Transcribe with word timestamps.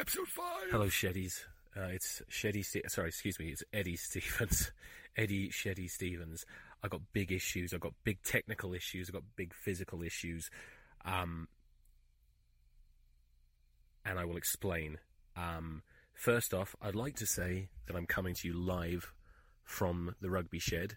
Episode 0.00 0.28
five. 0.28 0.70
Hello, 0.70 0.86
Sheddies. 0.86 1.40
Uh, 1.76 1.88
it's 1.88 2.22
Sheddy. 2.30 2.64
Ste- 2.64 2.88
sorry, 2.88 3.08
excuse 3.08 3.36
me. 3.40 3.48
It's 3.48 3.64
Eddie 3.72 3.96
Stevens. 3.96 4.70
Eddie 5.16 5.48
Sheddy 5.48 5.90
Stevens. 5.90 6.46
I 6.84 6.88
got 6.88 7.00
big 7.12 7.32
issues. 7.32 7.74
I 7.74 7.78
got 7.78 7.94
big 8.04 8.22
technical 8.22 8.74
issues. 8.74 9.08
I 9.08 9.12
got 9.12 9.24
big 9.34 9.52
physical 9.52 10.04
issues. 10.04 10.50
Um, 11.04 11.48
and 14.04 14.20
I 14.20 14.24
will 14.24 14.36
explain. 14.36 14.98
Um, 15.34 15.82
first 16.14 16.54
off, 16.54 16.76
I'd 16.80 16.94
like 16.94 17.16
to 17.16 17.26
say 17.26 17.68
that 17.88 17.96
I'm 17.96 18.06
coming 18.06 18.34
to 18.34 18.46
you 18.46 18.54
live 18.54 19.12
from 19.64 20.14
the 20.20 20.30
rugby 20.30 20.60
shed, 20.60 20.96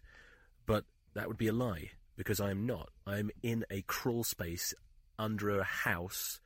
but 0.68 0.86
that 1.16 1.28
would 1.28 1.38
be 1.38 1.48
a 1.48 1.54
lie 1.54 1.90
because 2.18 2.40
I 2.40 2.52
am 2.52 2.68
not. 2.68 2.90
I'm 3.08 3.32
in 3.42 3.66
a 3.72 3.82
crawl 3.82 4.24
space 4.24 4.76
under 5.18 5.60
a 5.60 5.64
house 5.64 6.40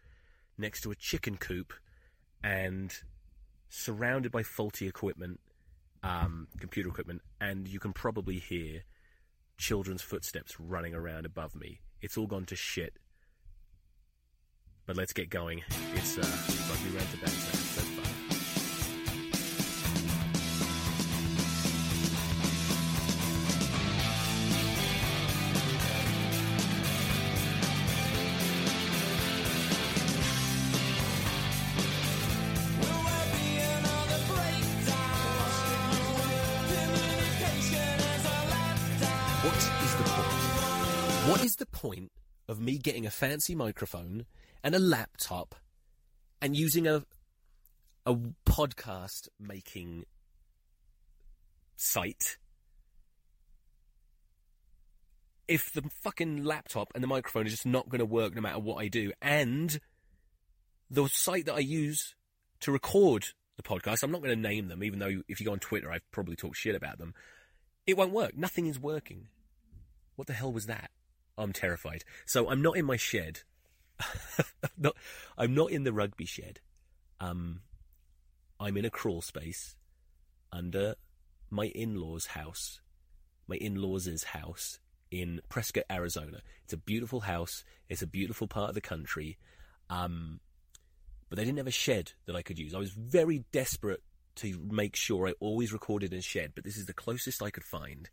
next 0.58 0.81
to 0.81 0.92
a 0.92 0.95
chicken 0.95 1.36
coop 1.36 1.73
and 2.45 2.93
surrounded 3.69 4.31
by 4.31 4.43
faulty 4.43 4.88
equipment, 4.88 5.39
um, 6.03 6.47
computer 6.59 6.88
equipment, 6.88 7.23
and 7.41 7.67
you 7.67 7.79
can 7.79 7.91
probably 7.91 8.38
hear 8.38 8.83
children's 9.57 10.03
footsteps 10.03 10.59
running 10.59 10.93
around 10.93 11.25
above 11.25 11.55
me. 11.55 11.79
It's 12.01 12.17
all 12.17 12.27
gone 12.27 12.45
to 12.45 12.55
shit. 12.55 12.93
But 14.85 14.95
let's 14.95 15.11
get 15.11 15.31
going. 15.31 15.63
It's 15.95 16.19
uh, 16.19 16.69
Rugby 16.69 16.95
Rant 16.95 18.05
me 42.66 42.77
getting 42.77 43.05
a 43.05 43.11
fancy 43.11 43.55
microphone 43.55 44.25
and 44.63 44.75
a 44.75 44.80
laptop 44.80 45.55
and 46.41 46.55
using 46.55 46.88
a 46.88 47.03
a 48.05 48.16
podcast 48.45 49.27
making 49.39 50.05
site 51.75 52.38
if 55.47 55.72
the 55.73 55.84
fucking 56.01 56.44
laptop 56.44 56.91
and 56.94 57.03
the 57.03 57.07
microphone 57.07 57.45
is 57.45 57.53
just 57.53 57.66
not 57.66 57.90
going 57.90 58.00
to 58.00 58.06
work 58.06 58.35
no 58.35 58.41
matter 58.41 58.59
what 58.59 58.78
I 58.78 58.88
do 58.88 59.11
and 59.22 59.79
the 60.90 61.07
site 61.07 61.45
that 61.45 61.56
I 61.56 61.59
use 61.59 62.16
to 62.61 62.72
record 62.72 63.28
the 63.57 63.63
podcast, 63.63 64.03
I'm 64.03 64.11
not 64.11 64.22
going 64.22 64.35
to 64.35 64.41
name 64.41 64.67
them, 64.67 64.84
even 64.84 65.00
though 65.00 65.22
if 65.28 65.40
you 65.40 65.45
go 65.45 65.53
on 65.53 65.59
Twitter, 65.59 65.91
I've 65.91 66.09
probably 66.11 66.35
talked 66.35 66.57
shit 66.57 66.75
about 66.75 66.97
them. 66.97 67.13
It 67.88 67.97
won't 67.97 68.11
work. 68.11 68.35
Nothing 68.38 68.67
is 68.67 68.79
working. 68.79 69.28
What 70.16 70.28
the 70.28 70.34
hell 70.34 70.51
was 70.51 70.66
that? 70.66 70.91
I'm 71.38 71.53
terrified. 71.53 72.03
So 72.25 72.50
I'm 72.50 72.62
not 72.62 72.78
in 72.78 72.85
my 72.85 72.97
shed. 72.97 73.41
not, 74.78 74.96
I'm 75.38 75.53
not 75.53 75.72
in 75.72 75.84
the 75.84 75.94
rugby 75.94 76.25
shed. 76.25 76.59
Um, 77.19 77.62
I'm 78.59 78.78
in 78.78 78.85
a 78.85 78.90
crawl 78.90 79.22
space 79.22 79.75
under 80.51 80.96
my 81.50 81.66
in-laws' 81.68 82.28
house, 82.28 82.81
my 83.47 83.56
in-laws' 83.56 84.23
house 84.23 84.79
in 85.12 85.41
Prescott, 85.50 85.85
Arizona. 85.91 86.41
It's 86.63 86.73
a 86.73 86.78
beautiful 86.78 87.22
house. 87.22 87.63
It's 87.90 88.02
a 88.02 88.07
beautiful 88.07 88.47
part 88.47 88.69
of 88.69 88.75
the 88.75 88.81
country. 88.81 89.38
Um, 89.90 90.40
but 91.29 91.38
they 91.38 91.46
didn't 91.46 91.57
have 91.57 91.67
a 91.67 91.72
shed 91.72 92.13
that 92.25 92.35
I 92.35 92.41
could 92.41 92.59
use. 92.59 92.73
I 92.73 92.79
was 92.79 92.91
very 92.91 93.46
desperate 93.52 94.03
to 94.35 94.59
make 94.69 94.96
sure 94.96 95.28
I 95.28 95.34
always 95.40 95.72
recorded 95.72 96.12
in 96.12 96.19
a 96.19 96.22
shed, 96.22 96.52
but 96.56 96.63
this 96.63 96.78
is 96.78 96.85
the 96.85 96.94
closest 96.94 97.41
I 97.41 97.50
could 97.50 97.63
find. 97.63 98.09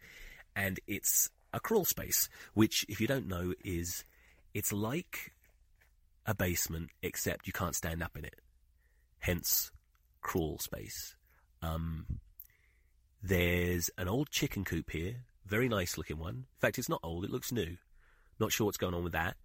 And 0.55 0.79
it's 0.87 1.31
a 1.53 1.61
crawl 1.61 1.85
space, 1.85 2.29
which, 2.55 2.85
if 2.89 3.01
you 3.01 3.07
don't 3.07 3.29
know, 3.29 3.55
is 3.65 4.05
it's 4.55 4.73
like 4.73 5.33
a 6.27 6.35
basement, 6.35 6.91
except 7.03 7.47
you 7.47 7.53
can't 7.53 7.77
stand 7.77 8.03
up 8.03 8.17
in 8.17 8.25
it. 8.25 8.41
Hence, 9.19 9.71
crawl 10.21 10.59
space. 10.59 11.17
Um, 11.61 12.21
there's 13.23 13.91
an 13.99 14.09
old 14.09 14.31
chicken 14.31 14.65
coop 14.65 14.91
here, 14.91 15.25
very 15.47 15.69
nice 15.69 15.97
looking 15.97 16.19
one. 16.19 16.35
In 16.35 16.61
fact, 16.61 16.79
it's 16.79 16.89
not 16.89 17.01
old, 17.03 17.25
it 17.25 17.31
looks 17.31 17.53
new. 17.53 17.77
Not 18.39 18.53
sure 18.53 18.65
what's 18.65 18.79
going 18.79 18.95
on 18.95 19.05
with 19.05 19.13
that. 19.13 19.37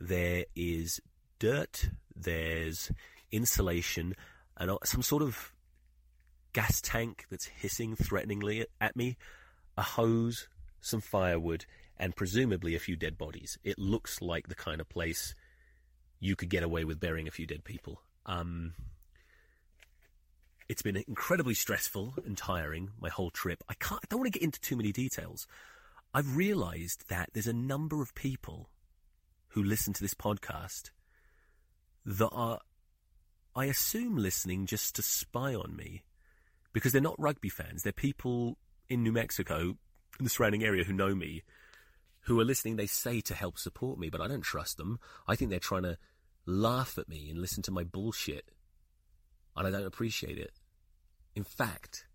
There 0.00 0.44
is 0.54 1.00
dirt, 1.38 1.88
there's 2.14 2.92
insulation, 3.32 4.14
and 4.56 4.76
some 4.84 5.02
sort 5.02 5.22
of 5.22 5.52
gas 6.52 6.80
tank 6.80 7.26
that's 7.30 7.46
hissing 7.46 7.96
threateningly 7.96 8.66
at 8.80 8.96
me, 8.96 9.16
a 9.76 9.82
hose, 9.82 10.48
some 10.84 11.00
firewood, 11.00 11.64
and 11.96 12.14
presumably 12.14 12.74
a 12.74 12.80
few 12.80 12.96
dead 12.96 13.16
bodies. 13.16 13.58
It 13.64 13.78
looks 13.78 14.20
like 14.20 14.48
the 14.48 14.54
kind 14.54 14.80
of 14.80 14.88
place 14.88 15.34
you 16.20 16.36
could 16.36 16.50
get 16.50 16.62
away 16.62 16.84
with 16.84 17.00
burying 17.00 17.28
a 17.28 17.32
few 17.32 17.46
dead 17.46 17.64
people. 17.64 18.02
Um, 18.26 18.74
it's 20.68 20.82
been 20.82 20.96
incredibly 20.96 21.54
stressful 21.54 22.14
and 22.24 22.36
tiring, 22.36 22.90
my 23.00 23.08
whole 23.08 23.30
trip. 23.30 23.62
I 23.68 23.74
can't, 23.74 24.00
I 24.02 24.06
don't 24.08 24.20
want 24.20 24.32
to 24.32 24.38
get 24.38 24.44
into 24.44 24.60
too 24.60 24.76
many 24.76 24.92
details. 24.92 25.46
I've 26.12 26.36
realized 26.36 27.08
that 27.08 27.30
there's 27.32 27.46
a 27.46 27.52
number 27.52 28.02
of 28.02 28.14
people 28.14 28.70
who 29.48 29.62
listen 29.62 29.92
to 29.94 30.02
this 30.02 30.14
podcast 30.14 30.90
that 32.06 32.30
are, 32.30 32.60
I 33.54 33.66
assume, 33.66 34.16
listening 34.16 34.66
just 34.66 34.96
to 34.96 35.02
spy 35.02 35.54
on 35.54 35.76
me 35.76 36.02
because 36.72 36.92
they're 36.92 37.00
not 37.00 37.18
rugby 37.18 37.48
fans. 37.48 37.82
They're 37.82 37.92
people 37.92 38.58
in 38.88 39.02
New 39.02 39.12
Mexico, 39.12 39.76
in 40.18 40.24
the 40.24 40.30
surrounding 40.30 40.64
area, 40.64 40.84
who 40.84 40.92
know 40.92 41.14
me, 41.14 41.42
who 42.22 42.38
are 42.40 42.44
listening. 42.44 42.76
They 42.76 42.86
say 42.86 43.20
to 43.22 43.34
help 43.34 43.58
support 43.58 43.98
me, 43.98 44.10
but 44.10 44.20
I 44.20 44.28
don't 44.28 44.42
trust 44.42 44.76
them. 44.76 44.98
I 45.26 45.36
think 45.36 45.50
they're 45.50 45.58
trying 45.58 45.82
to 45.82 45.98
laugh 46.46 46.98
at 46.98 47.08
me 47.08 47.30
and 47.30 47.40
listen 47.40 47.62
to 47.64 47.70
my 47.70 47.84
bullshit, 47.84 48.50
and 49.56 49.66
I 49.66 49.70
don't 49.70 49.86
appreciate 49.86 50.38
it. 50.38 50.52
In 51.34 51.44
fact, 51.44 52.06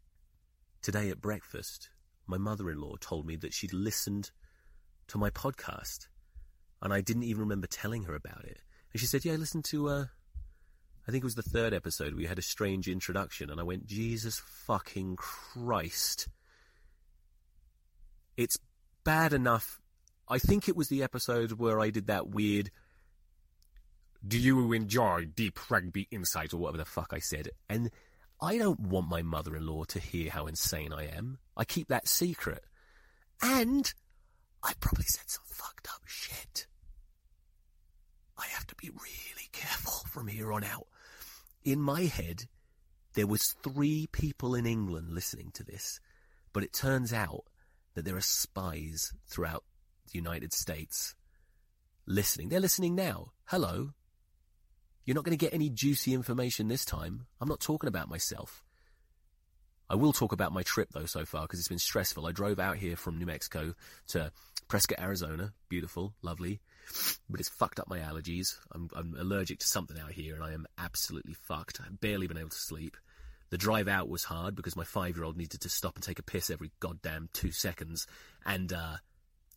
today 0.82 1.10
at 1.10 1.22
breakfast, 1.22 1.90
my 2.28 2.38
mother-in-law 2.38 2.96
told 3.00 3.26
me 3.26 3.36
that 3.38 3.54
she'd 3.54 3.74
listened 3.74 4.32
to 5.08 5.18
my 5.18 5.30
podcast, 5.30 6.08
and 6.82 6.94
I 6.94 7.02
didn't 7.02 7.24
even 7.24 7.42
remember 7.42 7.68
telling 7.68 8.04
her 8.04 8.16
about 8.16 8.46
it. 8.46 8.62
And 8.94 9.00
she 9.00 9.08
said, 9.08 9.26
"Yeah, 9.26 9.34
I 9.34 9.38
listened 9.38 9.66
to 9.66 9.90
uh, 9.90 10.06
I 11.10 11.12
think 11.12 11.24
it 11.24 11.26
was 11.26 11.34
the 11.34 11.42
third 11.42 11.74
episode. 11.74 12.14
We 12.14 12.28
had 12.28 12.38
a 12.38 12.44
strange 12.44 12.88
introduction, 12.88 13.50
and 13.50 13.60
I 13.60 13.64
went, 13.64 13.88
Jesus 13.88 14.40
fucking 14.46 15.16
Christ. 15.16 16.28
It's 18.40 18.58
bad 19.04 19.34
enough. 19.34 19.82
I 20.30 20.40
think 20.40 20.70
it 20.70 20.78
was 20.78 20.88
the 20.88 21.04
episode 21.04 21.52
where 21.52 21.78
I 21.78 21.90
did 21.90 22.08
that 22.08 22.30
weird. 22.30 22.72
Do 24.26 24.40
you 24.40 24.72
enjoy 24.72 25.26
deep 25.26 25.60
rugby 25.70 26.08
insight 26.10 26.54
or 26.54 26.58
whatever 26.58 26.78
the 26.78 26.86
fuck 26.86 27.10
I 27.12 27.20
said? 27.20 27.50
And 27.68 27.92
I 28.42 28.58
don't 28.58 28.80
want 28.80 29.10
my 29.10 29.24
mother 29.24 29.58
in 29.58 29.68
law 29.68 29.84
to 29.90 30.00
hear 30.00 30.32
how 30.32 30.48
insane 30.48 30.94
I 30.94 31.08
am. 31.08 31.40
I 31.58 31.66
keep 31.66 31.90
that 31.90 32.08
secret. 32.08 32.64
And 33.42 33.94
I 34.64 34.72
probably 34.80 35.04
said 35.10 35.26
some 35.28 35.44
fucked 35.46 35.90
up 35.94 36.04
shit. 36.06 36.66
I 38.38 38.46
have 38.54 38.68
to 38.68 38.76
be 38.76 38.90
really 38.90 39.50
careful 39.52 40.08
from 40.10 40.30
here 40.30 40.54
on 40.54 40.64
out. 40.64 40.88
In 41.66 41.82
my 41.82 42.04
head, 42.04 42.46
there 43.16 43.28
was 43.28 43.54
three 43.64 44.08
people 44.14 44.56
in 44.56 44.66
England 44.66 45.10
listening 45.10 45.52
to 45.56 45.66
this, 45.66 46.00
but 46.54 46.64
it 46.64 46.72
turns 46.72 47.12
out 47.12 47.44
that 47.96 48.06
there 48.06 48.16
are 48.16 48.22
spies 48.22 49.14
throughout 49.28 49.64
the 50.12 50.18
United 50.18 50.54
States 50.54 51.16
listening. 52.06 52.50
They're 52.50 52.60
listening 52.60 52.96
now. 52.96 53.32
Hello. 53.46 53.92
You're 55.06 55.16
not 55.16 55.24
going 55.24 55.38
to 55.38 55.44
get 55.44 55.54
any 55.54 55.70
juicy 55.70 56.14
information 56.14 56.68
this 56.68 56.86
time. 56.86 57.26
I'm 57.40 57.50
not 57.50 57.60
talking 57.60 57.88
about 57.88 58.10
myself. 58.10 58.64
I 59.90 59.96
will 59.96 60.14
talk 60.14 60.32
about 60.32 60.54
my 60.54 60.62
trip 60.62 60.90
though 60.94 61.06
so 61.06 61.26
far 61.26 61.44
because 61.44 61.60
it's 61.60 61.68
been 61.68 61.80
stressful. 61.80 62.28
I 62.28 62.32
drove 62.32 62.60
out 62.60 62.78
here 62.78 62.96
from 62.96 63.18
New 63.18 63.26
Mexico 63.26 63.74
to 64.10 64.32
Prescott, 64.68 65.00
Arizona. 65.00 65.54
Beautiful, 65.68 66.14
lovely, 66.22 66.62
but 67.28 67.40
it's 67.40 67.50
fucked 67.50 67.80
up 67.80 67.90
my 67.90 67.98
allergies. 67.98 68.56
I'm, 68.72 68.90
I'm 68.96 69.16
allergic 69.18 69.60
to 69.60 69.66
something 69.66 70.00
out 70.00 70.12
here, 70.12 70.36
and 70.36 70.44
I 70.44 70.54
am 70.54 70.68
absolutely 70.78 71.34
fucked. 71.34 71.82
I've 71.84 72.00
barely 72.00 72.28
been 72.28 72.38
able 72.38 72.50
to 72.50 72.56
sleep. 72.56 72.98
The 73.50 73.58
drive 73.58 73.88
out 73.88 74.10
was 74.10 74.26
hard 74.26 74.56
because 74.56 74.76
my 74.76 74.84
five-year-old 74.84 75.38
needed 75.38 75.62
to 75.62 75.70
stop 75.70 75.96
and 75.96 76.04
take 76.04 76.20
a 76.20 76.24
piss 76.24 76.50
every 76.50 76.72
goddamn 76.80 77.30
two 77.34 77.52
seconds, 77.52 78.06
and 78.46 78.72
uh, 78.72 78.98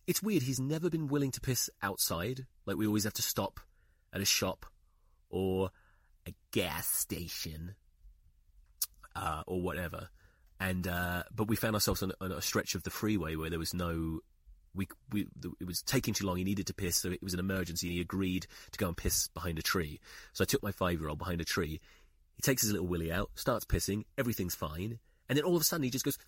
it's 0.06 0.22
weird. 0.22 0.42
He's 0.42 0.60
never 0.60 0.90
been 0.90 1.08
willing 1.08 1.30
to 1.32 1.40
piss 1.40 1.70
outside. 1.82 2.46
Like 2.66 2.76
we 2.76 2.86
always 2.86 3.04
have 3.04 3.12
to 3.14 3.22
stop 3.22 3.60
at 4.12 4.20
a 4.20 4.26
shop 4.26 4.66
or 5.30 5.70
a 6.26 6.34
gas 6.52 6.86
station 6.86 7.74
uh, 9.14 9.42
or 9.46 9.60
whatever. 9.60 10.08
And 10.60 10.86
uh, 10.86 11.24
but 11.34 11.48
we 11.48 11.56
found 11.56 11.74
ourselves 11.74 12.02
on, 12.02 12.12
on, 12.20 12.30
a 12.30 12.40
stretch 12.40 12.74
of 12.74 12.84
the 12.84 12.90
freeway 12.90 13.36
where 13.36 13.50
there 13.50 13.58
was 13.58 13.74
no. 13.74 14.20
We, 14.74 14.88
we, 15.10 15.26
it 15.60 15.66
was 15.66 15.82
taking 15.82 16.14
too 16.14 16.24
long. 16.24 16.36
He 16.36 16.44
needed 16.44 16.68
to 16.68 16.74
piss, 16.74 16.96
so 16.96 17.10
it 17.10 17.22
was 17.22 17.34
an 17.34 17.40
emergency. 17.40 17.88
And 17.88 17.94
he 17.94 18.00
agreed 18.00 18.46
to 18.70 18.78
go 18.78 18.88
and 18.88 18.96
piss 18.96 19.28
behind 19.28 19.58
a 19.58 19.62
tree. 19.62 20.00
So 20.32 20.42
I 20.42 20.46
took 20.46 20.62
my 20.62 20.72
five-year-old 20.72 21.18
behind 21.18 21.42
a 21.42 21.44
tree. 21.44 21.80
Takes 22.42 22.62
his 22.62 22.72
little 22.72 22.88
willy 22.88 23.12
out, 23.12 23.30
starts 23.34 23.64
pissing. 23.64 24.04
Everything's 24.18 24.54
fine, 24.54 24.98
and 25.28 25.38
then 25.38 25.44
all 25.44 25.56
of 25.56 25.62
a 25.62 25.64
sudden 25.64 25.84
he 25.84 25.90
just 25.90 26.04
goes 26.04 26.18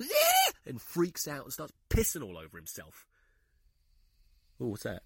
and 0.67 0.81
freaks 0.81 1.27
out 1.27 1.45
and 1.45 1.53
starts 1.53 1.73
pissing 1.91 2.23
all 2.23 2.39
over 2.39 2.57
himself. 2.57 3.07
Oh, 4.61 4.69
what's 4.69 4.85
that? 4.85 5.03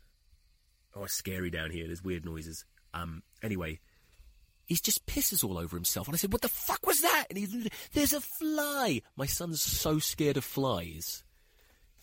Oh, 0.95 1.05
it's 1.05 1.15
scary 1.15 1.51
down 1.51 1.71
here. 1.71 1.87
There's 1.87 2.05
weird 2.05 2.25
noises. 2.25 2.65
Um. 2.93 3.23
Anyway, 3.43 3.81
he 4.69 4.75
just 4.75 5.07
pisses 5.07 5.43
all 5.43 5.57
over 5.57 5.77
himself. 5.77 6.07
And 6.07 6.15
I 6.15 6.19
said, 6.19 6.33
what 6.33 6.43
the 6.43 6.49
fuck 6.49 6.87
was 6.87 7.01
that? 7.01 7.27
And 7.31 7.39
he's, 7.39 7.69
there's 7.95 8.13
a 8.13 8.21
fly. 8.21 9.01
My 9.17 9.25
son's 9.25 9.63
so 9.63 9.99
scared 9.99 10.37
of 10.37 10.45
flies 10.45 11.25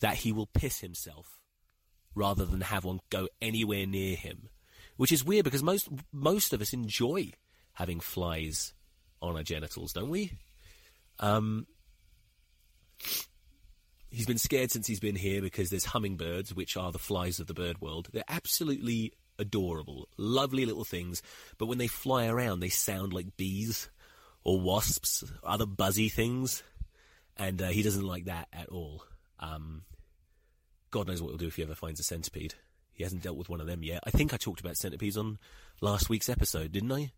that 0.00 0.16
he 0.16 0.32
will 0.32 0.48
piss 0.48 0.80
himself 0.80 1.38
rather 2.14 2.44
than 2.44 2.62
have 2.62 2.84
one 2.84 3.00
go 3.08 3.28
anywhere 3.40 3.86
near 3.86 4.16
him. 4.16 4.48
Which 4.96 5.12
is 5.12 5.24
weird 5.24 5.44
because 5.44 5.62
most, 5.62 5.88
most 6.12 6.52
of 6.52 6.60
us 6.60 6.72
enjoy 6.72 7.32
having 7.74 8.00
flies 8.00 8.74
on 9.22 9.36
our 9.36 9.42
genitals, 9.42 9.92
don't 9.92 10.10
we? 10.10 10.32
Um, 11.18 11.66
he's 14.10 14.26
been 14.26 14.38
scared 14.38 14.70
since 14.70 14.86
he's 14.86 15.00
been 15.00 15.16
here 15.16 15.40
because 15.40 15.70
there's 15.70 15.86
hummingbirds, 15.86 16.54
which 16.54 16.76
are 16.76 16.92
the 16.92 16.98
flies 16.98 17.40
of 17.40 17.46
the 17.46 17.54
bird 17.54 17.80
world. 17.80 18.08
They're 18.12 18.24
absolutely 18.28 19.12
adorable, 19.38 20.08
lovely 20.16 20.64
little 20.64 20.84
things, 20.84 21.22
but 21.58 21.66
when 21.66 21.78
they 21.78 21.86
fly 21.86 22.26
around, 22.26 22.60
they 22.60 22.68
sound 22.68 23.12
like 23.12 23.36
bees 23.36 23.90
or 24.44 24.60
wasps, 24.60 25.24
other 25.42 25.66
buzzy 25.66 26.08
things, 26.08 26.62
and 27.36 27.60
uh, 27.60 27.68
he 27.68 27.82
doesn't 27.82 28.06
like 28.06 28.26
that 28.26 28.48
at 28.52 28.68
all. 28.68 29.02
Um, 29.40 29.82
God 30.90 31.08
knows 31.08 31.20
what 31.20 31.28
he'll 31.28 31.38
do 31.38 31.48
if 31.48 31.56
he 31.56 31.62
ever 31.62 31.74
finds 31.74 32.00
a 32.00 32.04
centipede. 32.04 32.54
He 32.92 33.02
hasn't 33.02 33.22
dealt 33.22 33.36
with 33.36 33.50
one 33.50 33.60
of 33.60 33.66
them 33.66 33.82
yet. 33.82 34.00
I 34.06 34.10
think 34.10 34.32
I 34.32 34.38
talked 34.38 34.60
about 34.60 34.78
centipedes 34.78 35.18
on 35.18 35.38
last 35.82 36.08
week's 36.08 36.30
episode, 36.30 36.72
didn't 36.72 36.92
I? 36.92 37.10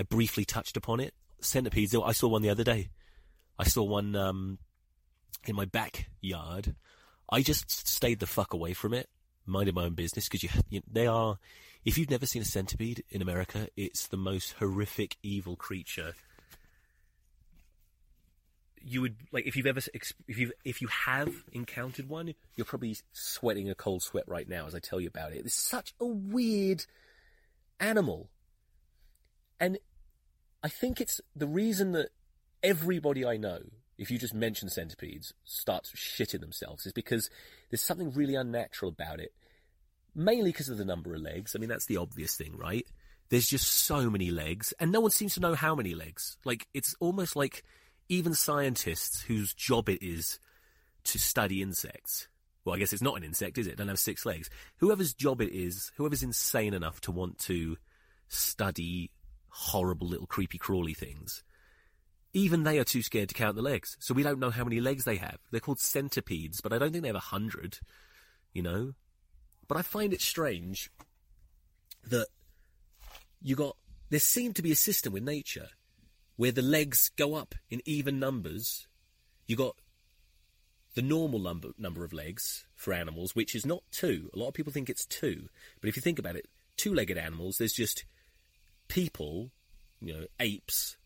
I 0.00 0.02
briefly 0.02 0.46
touched 0.46 0.78
upon 0.78 0.98
it. 1.00 1.12
Centipedes. 1.42 1.94
I 1.94 2.12
saw 2.12 2.28
one 2.28 2.40
the 2.40 2.48
other 2.48 2.64
day. 2.64 2.88
I 3.58 3.64
saw 3.64 3.82
one 3.82 4.16
um, 4.16 4.56
in 5.44 5.54
my 5.54 5.66
backyard. 5.66 6.74
I 7.30 7.42
just 7.42 7.70
stayed 7.86 8.18
the 8.18 8.26
fuck 8.26 8.54
away 8.54 8.72
from 8.72 8.94
it 8.94 9.10
minding 9.44 9.74
my 9.74 9.84
own 9.84 9.92
business 9.92 10.26
because 10.26 10.42
you, 10.42 10.48
you, 10.70 10.80
they 10.90 11.06
are. 11.06 11.38
If 11.84 11.98
you've 11.98 12.08
never 12.08 12.24
seen 12.24 12.40
a 12.40 12.46
centipede 12.46 13.04
in 13.10 13.20
America, 13.20 13.68
it's 13.76 14.06
the 14.06 14.16
most 14.16 14.54
horrific, 14.54 15.16
evil 15.22 15.54
creature. 15.54 16.14
You 18.82 19.02
would 19.02 19.16
like 19.32 19.46
if 19.46 19.56
you've 19.56 19.66
ever 19.66 19.80
if 19.92 20.38
you 20.38 20.52
if 20.64 20.80
you 20.80 20.88
have 20.88 21.30
encountered 21.52 22.08
one, 22.08 22.32
you're 22.56 22.64
probably 22.64 22.96
sweating 23.12 23.68
a 23.68 23.74
cold 23.74 24.02
sweat 24.02 24.24
right 24.26 24.48
now 24.48 24.66
as 24.66 24.74
I 24.74 24.78
tell 24.78 24.98
you 24.98 25.08
about 25.08 25.32
it. 25.32 25.44
It's 25.44 25.52
such 25.52 25.92
a 26.00 26.06
weird 26.06 26.86
animal, 27.78 28.30
and 29.58 29.78
I 30.62 30.68
think 30.68 31.00
it's 31.00 31.20
the 31.34 31.46
reason 31.46 31.92
that 31.92 32.10
everybody 32.62 33.24
I 33.24 33.36
know 33.36 33.60
if 34.00 34.10
you 34.10 34.18
just 34.18 34.32
mention 34.32 34.70
centipedes, 34.70 35.34
starts 35.44 35.92
shitting 35.92 36.40
themselves 36.40 36.86
is 36.86 36.92
because 36.92 37.28
there's 37.68 37.82
something 37.82 38.10
really 38.12 38.34
unnatural 38.34 38.88
about 38.90 39.20
it. 39.20 39.34
Mainly 40.14 40.52
because 40.52 40.70
of 40.70 40.78
the 40.78 40.86
number 40.86 41.14
of 41.14 41.20
legs. 41.20 41.54
I 41.54 41.58
mean, 41.58 41.68
that's 41.68 41.84
the 41.84 41.98
obvious 41.98 42.34
thing, 42.34 42.56
right? 42.56 42.86
There's 43.28 43.46
just 43.46 43.70
so 43.70 44.08
many 44.08 44.30
legs, 44.30 44.72
and 44.80 44.90
no 44.90 45.00
one 45.00 45.10
seems 45.10 45.34
to 45.34 45.40
know 45.40 45.54
how 45.54 45.74
many 45.74 45.94
legs. 45.94 46.38
Like, 46.46 46.66
it's 46.72 46.96
almost 46.98 47.36
like 47.36 47.62
even 48.08 48.32
scientists 48.32 49.20
whose 49.20 49.52
job 49.52 49.90
it 49.90 50.02
is 50.02 50.40
to 51.04 51.18
study 51.18 51.60
insects. 51.60 52.26
Well, 52.64 52.74
I 52.74 52.78
guess 52.78 52.94
it's 52.94 53.02
not 53.02 53.18
an 53.18 53.22
insect, 53.22 53.58
is 53.58 53.66
it? 53.66 53.72
it 53.72 53.76
don't 53.76 53.88
have 53.88 53.98
six 53.98 54.24
legs. 54.24 54.48
Whoever's 54.78 55.12
job 55.12 55.42
it 55.42 55.52
is, 55.52 55.92
whoever's 55.96 56.22
insane 56.22 56.72
enough 56.72 57.02
to 57.02 57.12
want 57.12 57.38
to 57.40 57.76
study 58.28 59.10
horrible 59.50 60.08
little 60.08 60.26
creepy 60.26 60.58
crawly 60.58 60.94
things, 60.94 61.42
even 62.32 62.62
they 62.62 62.78
are 62.78 62.84
too 62.84 63.02
scared 63.02 63.28
to 63.28 63.34
count 63.34 63.56
the 63.56 63.62
legs. 63.62 63.96
So 64.00 64.14
we 64.14 64.22
don't 64.22 64.38
know 64.38 64.50
how 64.50 64.64
many 64.64 64.80
legs 64.80 65.04
they 65.04 65.16
have. 65.16 65.38
They're 65.50 65.60
called 65.60 65.80
centipedes, 65.80 66.60
but 66.60 66.72
I 66.72 66.78
don't 66.78 66.92
think 66.92 67.02
they 67.02 67.08
have 67.08 67.16
a 67.16 67.20
hundred, 67.20 67.78
you 68.52 68.62
know? 68.62 68.94
But 69.66 69.76
I 69.76 69.82
find 69.82 70.12
it 70.12 70.20
strange 70.20 70.90
that 72.04 72.28
you 73.42 73.56
got, 73.56 73.76
there 74.10 74.20
seemed 74.20 74.56
to 74.56 74.62
be 74.62 74.72
a 74.72 74.76
system 74.76 75.12
with 75.12 75.22
nature 75.22 75.68
where 76.36 76.52
the 76.52 76.62
legs 76.62 77.10
go 77.16 77.34
up 77.34 77.54
in 77.68 77.82
even 77.84 78.18
numbers. 78.18 78.86
You 79.46 79.56
got 79.56 79.76
the 80.94 81.02
normal 81.02 81.38
number, 81.38 81.68
number 81.78 82.04
of 82.04 82.12
legs 82.12 82.64
for 82.74 82.92
animals, 82.92 83.34
which 83.34 83.54
is 83.54 83.66
not 83.66 83.82
two. 83.92 84.30
A 84.34 84.38
lot 84.38 84.48
of 84.48 84.54
people 84.54 84.72
think 84.72 84.88
it's 84.88 85.06
two. 85.06 85.48
But 85.80 85.88
if 85.88 85.96
you 85.96 86.02
think 86.02 86.18
about 86.18 86.36
it, 86.36 86.46
two-legged 86.76 87.18
animals, 87.18 87.58
there's 87.58 87.72
just 87.72 88.04
people, 88.90 89.50
you 90.02 90.12
know, 90.12 90.26
apes, 90.38 90.98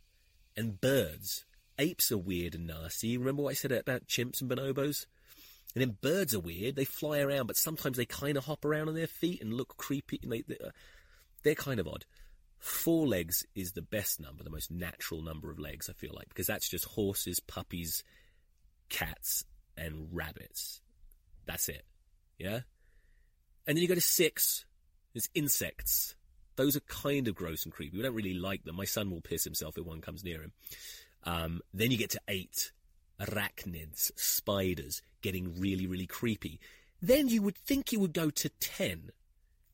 and 0.56 0.80
birds. 0.80 1.44
Apes 1.78 2.10
are 2.10 2.18
weird 2.18 2.54
and 2.54 2.66
nasty. 2.66 3.16
Remember 3.16 3.42
what 3.42 3.50
I 3.50 3.54
said 3.54 3.72
about 3.72 4.08
chimps 4.08 4.40
and 4.40 4.50
bonobos? 4.50 5.06
And 5.74 5.82
then 5.82 5.98
birds 6.00 6.34
are 6.34 6.40
weird. 6.40 6.76
They 6.76 6.84
fly 6.84 7.20
around, 7.20 7.46
but 7.46 7.56
sometimes 7.56 7.96
they 7.96 8.04
kind 8.04 8.36
of 8.36 8.44
hop 8.44 8.64
around 8.64 8.88
on 8.88 8.94
their 8.94 9.08
feet 9.08 9.42
and 9.42 9.52
look 9.52 9.76
creepy. 9.76 10.20
And 10.22 10.30
they, 10.30 10.42
they're, 10.46 10.68
uh, 10.68 10.70
they're 11.42 11.54
kind 11.54 11.80
of 11.80 11.88
odd. 11.88 12.04
Four 12.58 13.06
legs 13.06 13.44
is 13.54 13.72
the 13.72 13.82
best 13.82 14.20
number, 14.20 14.42
the 14.44 14.50
most 14.50 14.70
natural 14.70 15.20
number 15.20 15.50
of 15.50 15.58
legs, 15.58 15.90
I 15.90 15.92
feel 15.92 16.12
like, 16.14 16.28
because 16.28 16.46
that's 16.46 16.68
just 16.68 16.84
horses, 16.84 17.40
puppies, 17.40 18.04
cats, 18.88 19.44
and 19.76 20.08
rabbits. 20.12 20.80
That's 21.44 21.68
it. 21.68 21.84
Yeah? 22.38 22.60
And 23.66 23.76
then 23.76 23.78
you 23.78 23.88
go 23.88 23.94
to 23.94 24.00
six, 24.00 24.64
it's 25.14 25.28
insects. 25.34 26.14
Those 26.56 26.76
are 26.76 26.80
kind 26.80 27.28
of 27.28 27.34
gross 27.34 27.64
and 27.64 27.72
creepy. 27.72 27.96
We 27.96 28.02
don't 28.02 28.14
really 28.14 28.34
like 28.34 28.64
them. 28.64 28.76
My 28.76 28.84
son 28.84 29.10
will 29.10 29.20
piss 29.20 29.44
himself 29.44 29.76
if 29.76 29.84
one 29.84 30.00
comes 30.00 30.24
near 30.24 30.42
him. 30.42 30.52
Um, 31.24 31.60
then 31.72 31.90
you 31.90 31.96
get 31.96 32.10
to 32.10 32.20
eight. 32.28 32.72
Arachnids, 33.20 34.10
spiders, 34.16 35.00
getting 35.22 35.60
really, 35.60 35.86
really 35.86 36.06
creepy. 36.06 36.60
Then 37.00 37.28
you 37.28 37.42
would 37.42 37.56
think 37.56 37.92
you 37.92 38.00
would 38.00 38.12
go 38.12 38.30
to 38.30 38.48
ten, 38.48 39.10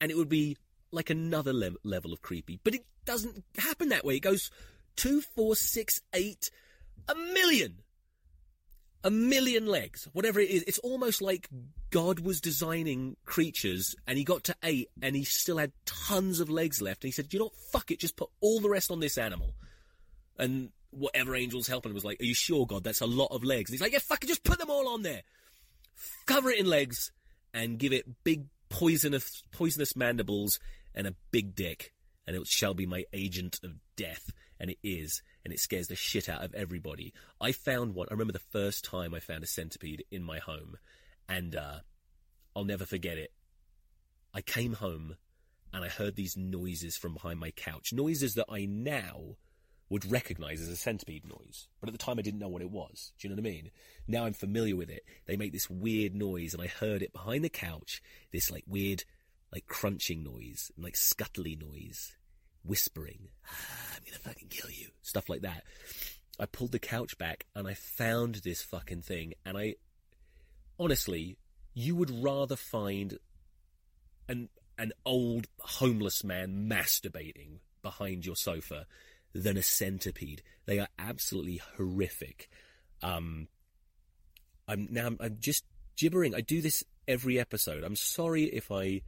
and 0.00 0.10
it 0.10 0.16
would 0.16 0.28
be 0.28 0.56
like 0.90 1.10
another 1.10 1.52
le- 1.52 1.76
level 1.82 2.12
of 2.12 2.20
creepy. 2.20 2.60
But 2.62 2.74
it 2.74 2.84
doesn't 3.04 3.44
happen 3.56 3.88
that 3.88 4.04
way. 4.04 4.16
It 4.16 4.20
goes 4.20 4.50
two, 4.96 5.20
four, 5.20 5.56
six, 5.56 6.02
eight, 6.12 6.50
a 7.08 7.14
million 7.14 7.78
a 9.02 9.10
million 9.10 9.66
legs, 9.66 10.08
whatever 10.12 10.40
it 10.40 10.50
is. 10.50 10.62
It's 10.64 10.78
almost 10.78 11.22
like 11.22 11.48
God 11.90 12.20
was 12.20 12.40
designing 12.40 13.16
creatures 13.24 13.94
and 14.06 14.18
he 14.18 14.24
got 14.24 14.44
to 14.44 14.56
eight 14.62 14.88
and 15.00 15.16
he 15.16 15.24
still 15.24 15.58
had 15.58 15.72
tons 15.86 16.40
of 16.40 16.50
legs 16.50 16.82
left. 16.82 17.02
And 17.04 17.08
he 17.08 17.12
said, 17.12 17.32
you 17.32 17.38
know 17.38 17.46
what? 17.46 17.56
Fuck 17.72 17.90
it. 17.90 18.00
Just 18.00 18.16
put 18.16 18.30
all 18.40 18.60
the 18.60 18.68
rest 18.68 18.90
on 18.90 19.00
this 19.00 19.18
animal. 19.18 19.54
And 20.38 20.70
whatever 20.90 21.34
angel's 21.34 21.66
helping 21.66 21.90
him 21.90 21.94
was 21.94 22.04
like, 22.04 22.20
are 22.20 22.24
you 22.24 22.34
sure, 22.34 22.66
God? 22.66 22.84
That's 22.84 23.00
a 23.00 23.06
lot 23.06 23.28
of 23.30 23.44
legs. 23.44 23.70
And 23.70 23.74
he's 23.74 23.82
like, 23.82 23.92
yeah, 23.92 24.00
fuck 24.00 24.22
it. 24.22 24.28
Just 24.28 24.44
put 24.44 24.58
them 24.58 24.70
all 24.70 24.88
on 24.88 25.02
there. 25.02 25.22
Cover 26.26 26.50
it 26.50 26.58
in 26.58 26.66
legs 26.66 27.12
and 27.54 27.78
give 27.78 27.92
it 27.92 28.06
big 28.24 28.46
poisonous, 28.68 29.42
poisonous 29.50 29.96
mandibles 29.96 30.60
and 30.94 31.06
a 31.06 31.14
big 31.30 31.54
dick. 31.54 31.92
And 32.26 32.36
it 32.36 32.46
shall 32.46 32.74
be 32.74 32.86
my 32.86 33.04
agent 33.12 33.60
of 33.62 33.72
death. 33.96 34.30
And 34.58 34.70
it 34.70 34.78
is 34.82 35.22
and 35.44 35.52
it 35.52 35.60
scares 35.60 35.88
the 35.88 35.96
shit 35.96 36.28
out 36.28 36.44
of 36.44 36.54
everybody. 36.54 37.12
I 37.40 37.52
found 37.52 37.94
one. 37.94 38.08
I 38.10 38.14
remember 38.14 38.32
the 38.32 38.38
first 38.38 38.84
time 38.84 39.14
I 39.14 39.20
found 39.20 39.42
a 39.44 39.46
centipede 39.46 40.04
in 40.10 40.22
my 40.22 40.38
home, 40.38 40.76
and 41.28 41.56
uh, 41.56 41.78
I'll 42.54 42.64
never 42.64 42.84
forget 42.84 43.18
it. 43.18 43.32
I 44.32 44.42
came 44.42 44.74
home 44.74 45.16
and 45.72 45.84
I 45.84 45.88
heard 45.88 46.16
these 46.16 46.36
noises 46.36 46.96
from 46.96 47.14
behind 47.14 47.38
my 47.38 47.50
couch, 47.50 47.92
noises 47.92 48.34
that 48.34 48.46
I 48.48 48.64
now 48.64 49.36
would 49.88 50.10
recognize 50.10 50.60
as 50.60 50.68
a 50.68 50.76
centipede 50.76 51.24
noise. 51.24 51.66
But 51.80 51.88
at 51.88 51.92
the 51.92 51.98
time 51.98 52.18
I 52.18 52.22
didn't 52.22 52.38
know 52.38 52.48
what 52.48 52.62
it 52.62 52.70
was. 52.70 53.12
Do 53.18 53.26
you 53.26 53.34
know 53.34 53.40
what 53.40 53.48
I 53.48 53.52
mean? 53.52 53.70
Now 54.06 54.24
I'm 54.24 54.32
familiar 54.32 54.76
with 54.76 54.88
it. 54.88 55.04
They 55.26 55.36
make 55.36 55.52
this 55.52 55.68
weird 55.68 56.14
noise 56.14 56.54
and 56.54 56.62
I 56.62 56.68
heard 56.68 57.02
it 57.02 57.12
behind 57.12 57.44
the 57.44 57.48
couch, 57.48 58.00
this 58.32 58.50
like 58.50 58.64
weird 58.68 59.04
like 59.52 59.66
crunching 59.66 60.22
noise, 60.22 60.70
and 60.76 60.84
like 60.84 60.94
scuttly 60.94 61.60
noise, 61.60 62.14
whispering, 62.64 63.28
ah, 63.46 63.94
I'm 63.96 64.02
gonna 64.04 64.18
fucking 64.18 64.48
kill 64.48 64.70
you, 64.70 64.88
stuff 65.02 65.28
like 65.28 65.42
that. 65.42 65.64
I 66.38 66.46
pulled 66.46 66.72
the 66.72 66.78
couch 66.78 67.18
back 67.18 67.46
and 67.54 67.68
I 67.68 67.74
found 67.74 68.36
this 68.36 68.62
fucking 68.62 69.02
thing, 69.02 69.34
and 69.44 69.58
I 69.58 69.76
honestly, 70.78 71.36
you 71.74 71.94
would 71.96 72.10
rather 72.22 72.56
find 72.56 73.18
an 74.28 74.48
an 74.78 74.92
old 75.04 75.46
homeless 75.58 76.24
man 76.24 76.68
masturbating 76.70 77.58
behind 77.82 78.24
your 78.24 78.36
sofa 78.36 78.86
than 79.34 79.56
a 79.56 79.62
centipede. 79.62 80.42
They 80.66 80.78
are 80.78 80.88
absolutely 80.98 81.60
horrific. 81.76 82.48
Um, 83.02 83.48
I'm 84.66 84.88
now 84.90 85.10
I'm 85.20 85.36
just 85.38 85.64
gibbering. 85.96 86.34
I 86.34 86.40
do 86.40 86.62
this 86.62 86.84
every 87.06 87.38
episode. 87.38 87.84
I'm 87.84 87.96
sorry 87.96 88.44
if 88.44 88.70
I 88.70 89.02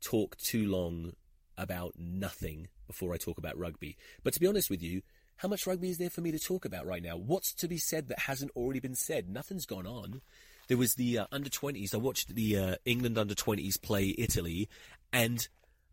talk 0.00 0.36
too 0.36 0.68
long 0.68 1.12
about 1.56 1.94
nothing 1.96 2.68
before 2.86 3.12
I 3.12 3.16
talk 3.16 3.38
about 3.38 3.58
rugby. 3.58 3.96
But 4.22 4.34
to 4.34 4.40
be 4.40 4.46
honest 4.46 4.70
with 4.70 4.82
you, 4.82 5.02
how 5.36 5.48
much 5.48 5.66
rugby 5.66 5.90
is 5.90 5.98
there 5.98 6.10
for 6.10 6.22
me 6.22 6.32
to 6.32 6.38
talk 6.38 6.64
about 6.64 6.86
right 6.86 7.02
now? 7.02 7.16
What's 7.16 7.52
to 7.54 7.68
be 7.68 7.78
said 7.78 8.08
that 8.08 8.20
hasn't 8.20 8.52
already 8.56 8.80
been 8.80 8.94
said? 8.94 9.28
Nothing's 9.28 9.66
gone 9.66 9.86
on. 9.86 10.22
There 10.68 10.78
was 10.78 10.94
the 10.94 11.18
uh, 11.18 11.26
under 11.30 11.50
20s. 11.50 11.94
I 11.94 11.98
watched 11.98 12.34
the 12.34 12.58
uh, 12.58 12.76
England 12.84 13.18
under 13.18 13.34
20s 13.34 13.80
play 13.80 14.14
Italy, 14.18 14.68
and 15.12 15.46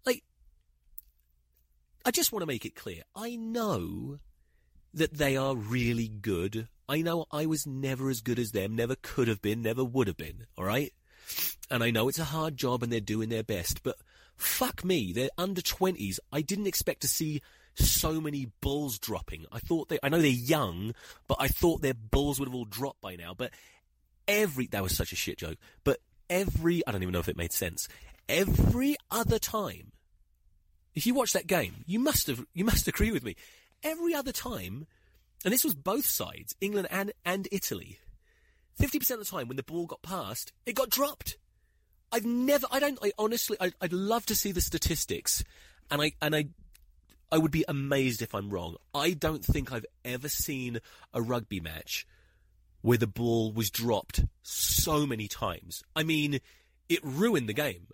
like, 0.06 0.24
I 2.06 2.12
just 2.12 2.32
want 2.32 2.42
to 2.42 2.48
make 2.48 2.66
it 2.66 2.76
clear. 2.76 3.04
I 3.16 3.36
know 3.36 4.20
that 4.94 5.18
they 5.18 5.36
are 5.36 5.56
really 5.56 6.08
good. 6.08 6.68
I 6.88 7.02
know 7.02 7.26
I 7.32 7.46
was 7.46 7.66
never 7.66 8.10
as 8.10 8.22
good 8.22 8.40
as 8.40 8.52
them, 8.52 8.76
never 8.76 8.96
could 9.02 9.28
have 9.28 9.42
been, 9.42 9.62
never 9.62 9.84
would 9.84 10.08
have 10.08 10.18
been, 10.18 10.46
alright? 10.58 10.94
And 11.70 11.84
I 11.84 11.92
know 11.92 12.10
it's 12.10 12.20
a 12.20 12.26
hard 12.26 12.58
job 12.58 12.84
and 12.84 12.92
they're 12.92 13.00
doing 13.00 13.30
their 13.30 13.44
best, 13.44 13.84
but 13.84 13.96
fuck 14.44 14.84
me, 14.84 15.12
they're 15.14 15.30
under 15.38 15.62
20s. 15.62 16.20
I 16.32 16.42
didn't 16.42 16.68
expect 16.68 17.02
to 17.02 17.08
see 17.08 17.42
so 17.76 18.22
many 18.22 18.52
balls 18.62 19.00
dropping. 19.00 19.46
I 19.52 19.60
thought 19.60 19.90
they, 19.90 20.00
I 20.04 20.10
know 20.10 20.22
they're 20.22 20.30
young, 20.30 20.94
but 21.28 21.38
I 21.40 21.48
thought 21.48 21.82
their 21.82 21.94
balls 21.94 22.40
would 22.40 22.48
have 22.48 22.56
all 22.56 22.66
dropped 22.66 23.02
by 23.02 23.16
now. 23.16 23.34
But 23.34 23.52
every, 24.28 24.68
that 24.68 24.84
was 24.84 24.96
such 24.96 25.12
a 25.12 25.16
shit 25.16 25.38
joke, 25.38 25.58
but 25.84 26.00
every, 26.30 26.86
I 26.86 26.92
don't 26.92 27.04
even 27.04 27.14
know 27.14 27.20
if 27.20 27.30
it 27.30 27.38
made 27.38 27.52
sense. 27.52 27.88
Every 28.30 28.96
other 29.12 29.40
time, 29.40 29.92
if 30.96 31.06
you 31.06 31.14
watch 31.14 31.34
that 31.34 31.48
game, 31.48 31.84
you 31.86 32.00
must 32.00 32.28
have, 32.28 32.46
you 32.54 32.66
must 32.66 32.88
agree 32.88 33.12
with 33.12 33.24
me. 33.24 33.36
Every 33.82 34.14
other 34.14 34.32
time, 34.32 34.88
and 35.44 35.54
this 35.54 35.64
was 35.64 35.74
both 35.74 36.06
sides, 36.06 36.56
England 36.62 36.88
and, 36.90 37.12
and 37.26 37.48
Italy, 37.52 38.00
50% 38.80 39.12
of 39.12 39.20
the 39.20 39.26
time 39.26 39.48
when 39.48 39.58
the 39.58 39.64
ball 39.64 39.86
got 39.86 40.02
passed, 40.02 40.52
it 40.66 40.76
got 40.76 40.90
dropped. 40.90 41.38
I've 42.14 42.26
never, 42.26 42.68
I 42.70 42.80
don't, 42.80 43.00
I 43.02 43.12
honestly, 43.18 43.58
I, 43.60 43.72
I'd 43.82 43.92
love 43.92 44.28
to 44.28 44.36
see 44.36 44.52
the 44.52 44.62
statistics, 44.62 45.44
and 45.90 46.00
I, 46.00 46.14
and 46.22 46.36
I, 46.36 46.46
I 47.32 47.40
would 47.40 47.50
be 47.52 47.66
amazed 47.68 48.22
if 48.22 48.36
I'm 48.36 48.52
wrong. 48.52 48.76
I 48.94 49.14
don't 49.14 49.44
think 49.44 49.74
I've 49.74 49.88
ever 50.06 50.30
seen 50.30 50.80
a 51.12 51.24
rugby 51.24 51.60
match 51.60 52.06
where 52.82 53.00
the 53.00 53.08
ball 53.08 53.52
was 53.52 53.72
dropped 53.72 54.26
so 54.44 55.08
many 55.08 55.28
times. 55.28 55.84
I 55.96 56.04
mean, 56.04 56.40
it 56.88 57.00
ruined 57.04 57.50
the 57.50 57.54
game. 57.54 57.88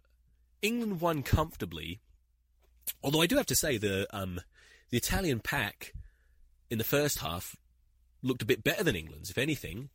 England 0.62 1.00
won 1.00 1.24
comfortably, 1.24 2.02
although 3.02 3.22
I 3.22 3.28
do 3.28 3.38
have 3.38 3.46
to 3.46 3.56
say 3.56 3.78
the, 3.78 4.06
um, 4.12 4.42
the 4.90 4.98
Italian 4.98 5.40
pack 5.40 5.94
in 6.70 6.78
the 6.78 6.84
first 6.84 7.20
half 7.20 7.56
looked 8.22 8.42
a 8.42 8.46
bit 8.46 8.66
better 8.66 8.84
than 8.84 8.98
England's, 8.98 9.30
if 9.30 9.38
anything. 9.38 9.90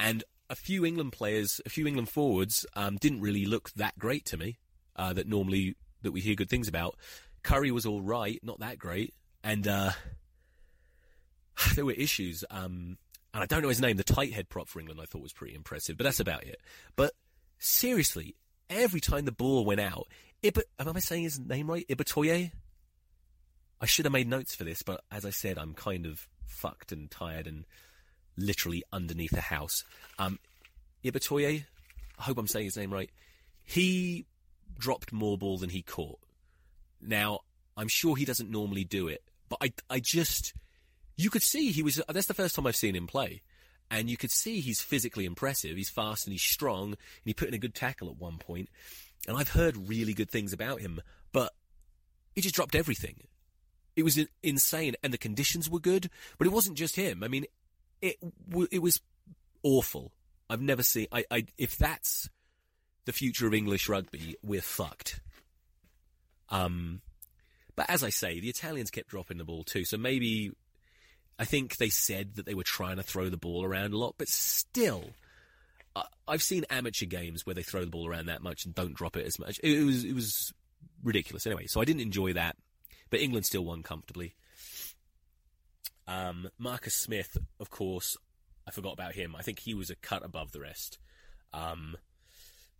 And 0.00 0.24
a 0.48 0.54
few 0.54 0.84
England 0.84 1.12
players, 1.12 1.60
a 1.66 1.68
few 1.68 1.86
England 1.86 2.08
forwards, 2.08 2.66
um, 2.74 2.96
didn't 2.96 3.20
really 3.20 3.46
look 3.46 3.70
that 3.72 3.98
great 3.98 4.24
to 4.26 4.36
me. 4.36 4.58
Uh, 4.94 5.12
that 5.12 5.28
normally 5.28 5.76
that 6.00 6.12
we 6.12 6.20
hear 6.20 6.34
good 6.34 6.48
things 6.48 6.68
about. 6.68 6.96
Curry 7.42 7.70
was 7.70 7.84
all 7.84 8.00
right, 8.00 8.40
not 8.42 8.60
that 8.60 8.78
great, 8.78 9.12
and 9.44 9.68
uh, 9.68 9.90
there 11.74 11.84
were 11.84 11.92
issues. 11.92 12.44
Um, 12.50 12.96
and 13.34 13.42
I 13.42 13.46
don't 13.46 13.60
know 13.60 13.68
his 13.68 13.80
name. 13.80 13.98
The 13.98 14.04
tight 14.04 14.32
head 14.32 14.48
prop 14.48 14.68
for 14.68 14.80
England 14.80 15.00
I 15.02 15.04
thought 15.04 15.22
was 15.22 15.34
pretty 15.34 15.54
impressive, 15.54 15.98
but 15.98 16.04
that's 16.04 16.20
about 16.20 16.44
it. 16.44 16.58
But 16.96 17.12
seriously, 17.58 18.36
every 18.70 19.00
time 19.00 19.26
the 19.26 19.32
ball 19.32 19.66
went 19.66 19.80
out, 19.80 20.06
Iba, 20.42 20.62
am 20.78 20.96
I 20.96 21.00
saying 21.00 21.24
his 21.24 21.38
name 21.38 21.68
right? 21.70 21.86
Ibitoye? 21.88 22.52
I 23.80 23.86
should 23.86 24.06
have 24.06 24.12
made 24.12 24.28
notes 24.28 24.54
for 24.54 24.64
this, 24.64 24.82
but 24.82 25.02
as 25.10 25.26
I 25.26 25.30
said, 25.30 25.58
I'm 25.58 25.74
kind 25.74 26.06
of 26.06 26.26
fucked 26.46 26.92
and 26.92 27.10
tired 27.10 27.46
and 27.46 27.66
literally 28.36 28.82
underneath 28.92 29.36
a 29.36 29.40
house. 29.40 29.84
Um, 30.18 30.38
Ibitoye, 31.04 31.64
I 32.18 32.22
hope 32.22 32.38
I'm 32.38 32.46
saying 32.46 32.66
his 32.66 32.76
name 32.76 32.92
right. 32.92 33.10
He 33.64 34.26
dropped 34.78 35.12
more 35.12 35.38
ball 35.38 35.58
than 35.58 35.70
he 35.70 35.82
caught. 35.82 36.18
Now, 37.00 37.40
I'm 37.76 37.88
sure 37.88 38.16
he 38.16 38.24
doesn't 38.24 38.50
normally 38.50 38.84
do 38.84 39.08
it, 39.08 39.22
but 39.48 39.58
I, 39.60 39.72
I 39.90 40.00
just, 40.00 40.54
you 41.16 41.30
could 41.30 41.42
see 41.42 41.72
he 41.72 41.82
was, 41.82 42.00
that's 42.08 42.26
the 42.26 42.34
first 42.34 42.54
time 42.54 42.66
I've 42.66 42.76
seen 42.76 42.96
him 42.96 43.06
play. 43.06 43.42
And 43.90 44.10
you 44.10 44.16
could 44.16 44.32
see 44.32 44.60
he's 44.60 44.80
physically 44.80 45.24
impressive. 45.24 45.76
He's 45.76 45.90
fast 45.90 46.26
and 46.26 46.32
he's 46.32 46.42
strong 46.42 46.88
and 46.88 46.96
he 47.24 47.34
put 47.34 47.48
in 47.48 47.54
a 47.54 47.58
good 47.58 47.74
tackle 47.74 48.08
at 48.10 48.18
one 48.18 48.38
point. 48.38 48.68
And 49.28 49.36
I've 49.36 49.50
heard 49.50 49.88
really 49.88 50.12
good 50.12 50.30
things 50.30 50.52
about 50.52 50.80
him, 50.80 51.00
but 51.32 51.52
he 52.34 52.40
just 52.40 52.54
dropped 52.54 52.74
everything. 52.74 53.28
It 53.94 54.02
was 54.02 54.18
insane 54.42 54.96
and 55.02 55.12
the 55.12 55.18
conditions 55.18 55.70
were 55.70 55.78
good, 55.78 56.10
but 56.36 56.46
it 56.46 56.52
wasn't 56.52 56.76
just 56.76 56.96
him. 56.96 57.22
I 57.22 57.28
mean, 57.28 57.46
it 58.02 58.16
it 58.70 58.82
was 58.82 59.00
awful. 59.62 60.12
I've 60.48 60.62
never 60.62 60.82
seen. 60.82 61.06
I, 61.12 61.24
I 61.30 61.46
if 61.58 61.76
that's 61.76 62.28
the 63.04 63.12
future 63.12 63.46
of 63.46 63.54
English 63.54 63.88
rugby, 63.88 64.36
we're 64.42 64.60
fucked. 64.60 65.20
Um, 66.48 67.00
but 67.74 67.90
as 67.90 68.04
I 68.04 68.10
say, 68.10 68.40
the 68.40 68.48
Italians 68.48 68.90
kept 68.90 69.08
dropping 69.08 69.38
the 69.38 69.44
ball 69.44 69.64
too. 69.64 69.84
So 69.84 69.96
maybe 69.96 70.52
I 71.38 71.44
think 71.44 71.76
they 71.76 71.88
said 71.88 72.34
that 72.36 72.46
they 72.46 72.54
were 72.54 72.64
trying 72.64 72.96
to 72.96 73.02
throw 73.02 73.28
the 73.28 73.36
ball 73.36 73.64
around 73.64 73.92
a 73.92 73.98
lot, 73.98 74.14
but 74.18 74.28
still. 74.28 75.04
I've 76.28 76.42
seen 76.42 76.66
amateur 76.68 77.06
games 77.06 77.46
where 77.46 77.54
they 77.54 77.62
throw 77.62 77.82
the 77.82 77.90
ball 77.90 78.06
around 78.06 78.26
that 78.26 78.42
much 78.42 78.66
and 78.66 78.74
don't 78.74 78.92
drop 78.92 79.16
it 79.16 79.24
as 79.24 79.38
much. 79.38 79.58
It 79.62 79.82
was 79.82 80.04
it 80.04 80.14
was 80.14 80.52
ridiculous. 81.02 81.46
Anyway, 81.46 81.66
so 81.68 81.80
I 81.80 81.86
didn't 81.86 82.02
enjoy 82.02 82.34
that, 82.34 82.56
but 83.08 83.20
England 83.20 83.46
still 83.46 83.64
won 83.64 83.82
comfortably. 83.82 84.34
Um, 86.06 86.48
Marcus 86.58 86.94
Smith, 86.94 87.36
of 87.58 87.70
course, 87.70 88.16
I 88.66 88.70
forgot 88.70 88.92
about 88.92 89.14
him. 89.14 89.34
I 89.36 89.42
think 89.42 89.60
he 89.60 89.74
was 89.74 89.90
a 89.90 89.96
cut 89.96 90.24
above 90.24 90.52
the 90.52 90.60
rest. 90.60 90.98
Um, 91.52 91.96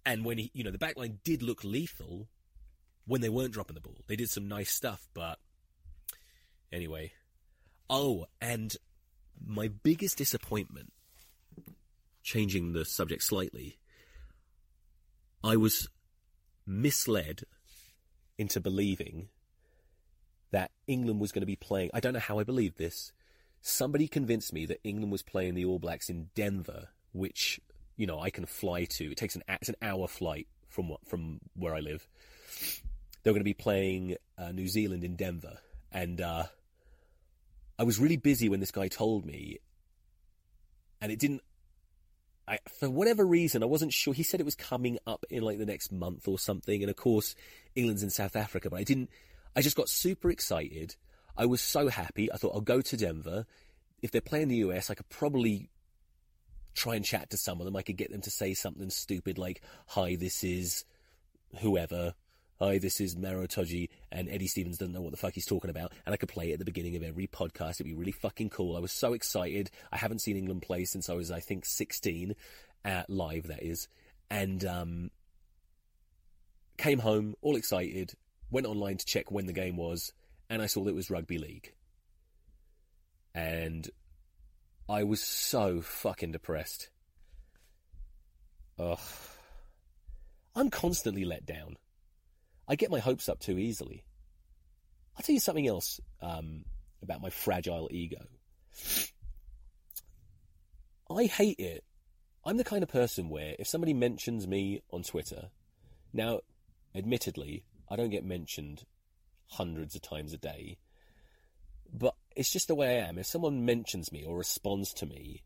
and 0.05 0.25
when 0.25 0.39
he, 0.39 0.51
you 0.55 0.63
know, 0.63 0.71
the 0.71 0.79
backline 0.79 1.19
did 1.25 1.43
look 1.43 1.65
lethal 1.65 2.29
when 3.07 3.21
they 3.21 3.29
weren't 3.29 3.53
dropping 3.53 3.75
the 3.75 3.81
ball. 3.81 4.05
They 4.07 4.17
did 4.17 4.31
some 4.31 4.49
nice 4.49 4.71
stuff, 4.71 5.09
but 5.15 5.39
anyway. 6.73 7.13
Oh, 7.89 8.27
and 8.41 8.77
my 9.45 9.69
biggest 9.69 10.19
disappointment, 10.19 10.93
changing 12.23 12.73
the 12.73 12.85
subject 12.85 13.23
slightly, 13.23 13.79
I 15.43 15.57
was 15.57 15.89
misled 16.67 17.43
into 18.39 18.61
believing 18.61 19.29
that 20.51 20.71
England 20.87 21.21
was 21.21 21.33
going 21.33 21.43
to 21.43 21.47
be 21.47 21.57
playing. 21.57 21.91
I 21.93 22.01
don't 22.01 22.13
know 22.13 22.21
how 22.21 22.39
I 22.39 22.45
believed 22.45 22.79
this. 22.79 23.13
Somebody 23.61 24.07
convinced 24.09 24.53
me 24.53 24.67
that 24.67 24.81
England 24.85 25.11
was 25.11 25.23
playing 25.23 25.55
the 25.55 25.65
All 25.65 25.79
Blacks 25.79 26.09
in 26.09 26.31
Denver, 26.35 26.89
which 27.13 27.61
you 27.97 28.07
know 28.07 28.21
I 28.21 28.31
can 28.31 28.47
fly 28.47 28.85
to. 28.85 29.11
It 29.11 29.17
takes 29.17 29.35
an 29.35 29.43
it's 29.49 29.69
an 29.69 29.77
hour 29.83 30.07
flight 30.07 30.47
from 30.69 30.89
what 30.89 31.07
from 31.07 31.41
where 31.55 31.75
I 31.75 31.81
live. 31.81 32.07
They're 33.23 33.33
going 33.33 33.41
to 33.41 33.45
be 33.45 33.55
playing 33.55 34.17
uh, 34.39 34.53
New 34.53 34.69
Zealand 34.69 35.03
in 35.03 35.17
Denver, 35.17 35.59
and 35.91 36.21
uh, 36.21 36.45
I 37.79 37.83
was 37.83 37.99
really 37.99 38.17
busy 38.17 38.49
when 38.49 38.61
this 38.61 38.71
guy 38.71 38.89
told 38.89 39.27
me, 39.27 39.59
and 41.01 41.11
it 41.11 41.19
didn't. 41.19 41.43
I, 42.49 42.61
for 42.79 42.89
whatever 42.89 43.27
reason, 43.27 43.65
I 43.65 43.67
wasn't 43.67 43.93
sure. 43.93 44.15
He 44.15 44.23
said 44.23 44.39
it 44.39 44.45
was 44.45 44.55
coming 44.55 44.99
up 45.05 45.25
in 45.31 45.43
like 45.43 45.59
the 45.59 45.67
next 45.67 45.91
month 45.91 46.29
or 46.29 46.39
something, 46.39 46.83
and 46.83 46.91
of 46.91 46.97
course, 46.97 47.35
England's 47.75 48.05
in 48.05 48.11
South 48.11 48.37
Africa. 48.37 48.71
But 48.71 48.81
I 48.81 48.85
didn't. 48.85 49.11
I 49.57 49.63
just 49.63 49.77
got 49.77 49.89
super 49.89 50.31
excited 50.31 50.97
I 51.37 51.47
was 51.47 51.61
so 51.61 51.89
happy. 51.89 52.33
I 52.33 52.37
thought 52.37 52.55
I'll 52.55 52.61
go 52.61 52.81
to 52.81 52.97
Denver. 52.97 53.47
If 54.03 54.11
they're 54.11 54.21
playing 54.21 54.49
the 54.49 54.57
US, 54.57 54.91
I 54.91 54.95
could 54.95 55.09
probably 55.09 55.69
try 56.75 56.95
and 56.95 57.05
chat 57.05 57.31
to 57.31 57.37
some 57.37 57.61
of 57.61 57.67
them. 57.67 57.77
I 57.77 57.83
could 57.83 57.97
get 57.97 58.11
them 58.11 58.23
to 58.23 58.31
say 58.31 58.55
something 58.55 58.91
stupid 58.91 59.39
like, 59.39 59.63
"Hi, 59.89 60.17
this 60.17 60.43
is 60.43 60.85
whoever." 61.61 62.15
Hi, 62.59 62.79
this 62.79 63.03
is 63.03 63.19
Maro 63.19 63.47
Itoje, 63.47 63.91
and 64.11 64.31
Eddie 64.31 64.47
Stevens 64.47 64.79
doesn't 64.79 64.95
know 64.95 65.03
what 65.03 65.11
the 65.11 65.19
fuck 65.19 65.35
he's 65.35 65.45
talking 65.45 65.69
about, 65.69 65.93
and 66.07 66.15
I 66.15 66.17
could 66.17 66.31
play 66.31 66.49
it 66.49 66.55
at 66.55 66.59
the 66.59 66.65
beginning 66.65 66.97
of 66.97 67.03
every 67.03 67.27
podcast. 67.27 67.73
It'd 67.73 67.85
be 67.85 67.93
really 67.93 68.13
fucking 68.13 68.49
cool. 68.49 68.79
I 68.79 68.81
was 68.81 68.93
so 68.93 69.13
excited. 69.13 69.71
I 69.93 69.99
haven't 69.99 70.21
seen 70.21 70.39
England 70.39 70.63
play 70.63 70.87
since 70.87 71.11
I 71.11 71.13
was, 71.13 71.31
I 71.31 71.41
think, 71.41 71.67
16, 71.67 72.35
uh, 72.83 73.03
live, 73.09 73.49
that 73.49 73.63
is. 73.63 73.89
And, 74.31 74.65
um, 74.65 75.11
came 76.79 77.01
home, 77.01 77.35
all 77.43 77.57
excited, 77.57 78.15
went 78.51 78.67
online 78.67 78.97
to 78.99 79.07
check 79.07 79.31
when 79.31 79.47
the 79.47 79.53
game 79.53 79.77
was, 79.77 80.13
and 80.49 80.63
I 80.63 80.67
saw 80.67 80.85
that 80.85 80.91
it 80.91 80.97
was 80.97 81.11
rugby 81.11 81.39
league. 81.39 81.73
And 83.35 83.89
I 84.89 85.03
was 85.03 85.21
so 85.21 85.81
fucking 85.81 86.33
depressed. 86.33 86.91
Ugh. 88.79 88.99
I'm 90.55 90.71
constantly 90.71 91.25
let 91.25 91.45
down. 91.45 91.77
I 92.69 92.77
get 92.77 92.91
my 92.91 92.99
hopes 92.99 93.29
up 93.29 93.41
too 93.41 93.59
easily. 93.59 94.05
I'll 95.17 95.23
tell 95.23 95.35
you 95.35 95.41
something 95.41 95.67
else 95.67 96.01
um, 96.23 96.65
about 97.03 97.21
my 97.21 97.31
fragile 97.31 97.89
ego. 97.91 98.27
I 101.11 101.25
hate 101.25 101.59
it. 101.59 101.85
I'm 102.45 102.57
the 102.57 102.65
kind 102.65 102.83
of 102.83 102.89
person 102.89 103.29
where 103.29 103.55
if 103.59 103.67
somebody 103.67 103.93
mentions 103.93 104.47
me 104.47 104.83
on 104.91 105.03
Twitter, 105.03 105.51
now, 106.13 106.41
admittedly, 106.95 107.65
I 107.89 107.97
don't 107.97 108.11
get 108.11 108.25
mentioned 108.25 108.85
hundreds 109.49 109.95
of 109.95 110.03
times 110.03 110.33
a 110.33 110.39
day, 110.39 110.79
but 111.93 112.15
it's 112.35 112.53
just 112.53 112.69
the 112.69 112.75
way 112.75 112.99
I 112.99 113.09
am. 113.09 113.19
If 113.19 113.27
someone 113.27 113.65
mentions 113.65 114.13
me 114.13 114.25
or 114.25 114.37
responds 114.37 114.93
to 114.95 115.07
me, 115.07 115.43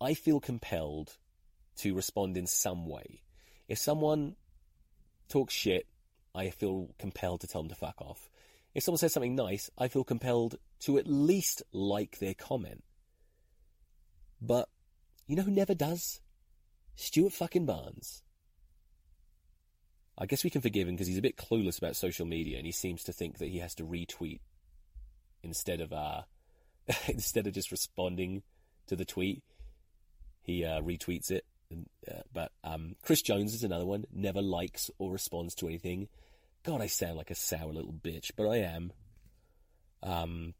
I 0.00 0.14
feel 0.14 0.40
compelled 0.40 1.16
to 1.76 1.94
respond 1.94 2.36
in 2.36 2.46
some 2.46 2.86
way. 2.86 3.22
If 3.68 3.78
someone 3.78 4.36
talks 5.28 5.54
shit, 5.54 5.86
I 6.34 6.50
feel 6.50 6.90
compelled 6.98 7.40
to 7.40 7.46
tell 7.46 7.62
them 7.62 7.70
to 7.70 7.74
fuck 7.74 8.00
off. 8.00 8.28
If 8.74 8.82
someone 8.82 8.98
says 8.98 9.12
something 9.12 9.36
nice, 9.36 9.70
I 9.78 9.88
feel 9.88 10.04
compelled 10.04 10.56
to 10.80 10.98
at 10.98 11.06
least 11.06 11.62
like 11.72 12.18
their 12.18 12.34
comment. 12.34 12.82
But 14.40 14.68
you 15.26 15.36
know 15.36 15.44
who 15.44 15.50
never 15.50 15.74
does? 15.74 16.20
Stuart 16.96 17.32
fucking 17.32 17.66
Barnes. 17.66 18.22
I 20.16 20.26
guess 20.26 20.44
we 20.44 20.50
can 20.50 20.60
forgive 20.60 20.88
him 20.88 20.94
because 20.94 21.08
he's 21.08 21.18
a 21.18 21.22
bit 21.22 21.36
clueless 21.36 21.78
about 21.78 21.96
social 21.96 22.26
media 22.26 22.56
and 22.56 22.66
he 22.66 22.72
seems 22.72 23.02
to 23.04 23.12
think 23.12 23.38
that 23.38 23.48
he 23.48 23.58
has 23.58 23.74
to 23.76 23.84
retweet 23.84 24.40
instead 25.42 25.80
of 25.80 25.92
uh 25.92 26.22
instead 27.08 27.46
of 27.46 27.52
just 27.52 27.70
responding 27.70 28.42
to 28.86 28.96
the 28.96 29.04
tweet. 29.04 29.42
He 30.42 30.64
uh, 30.64 30.80
retweets 30.80 31.30
it. 31.30 31.44
And, 31.70 31.88
uh, 32.08 32.20
but 32.32 32.52
um, 32.62 32.96
Chris 33.02 33.22
Jones 33.22 33.54
is 33.54 33.64
another 33.64 33.86
one. 33.86 34.04
Never 34.12 34.42
likes 34.42 34.90
or 34.98 35.10
responds 35.10 35.54
to 35.56 35.66
anything. 35.66 36.08
God, 36.62 36.80
I 36.80 36.86
sound 36.86 37.16
like 37.16 37.30
a 37.30 37.34
sour 37.34 37.72
little 37.72 37.92
bitch, 37.92 38.32
but 38.36 38.48
I 38.48 38.58
am. 38.58 38.92
Um, 40.02 40.54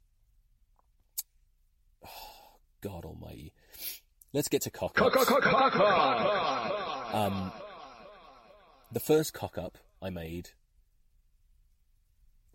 oh, 2.05 2.09
God 2.81 3.05
Almighty. 3.05 3.53
Let's 4.33 4.49
get 4.49 4.63
to 4.63 4.71
cock. 4.71 5.01
Um, 7.15 7.53
the 8.95 9.01
first 9.01 9.35
cock 9.35 9.59
up 9.59 9.79
I 10.01 10.11
made 10.11 10.51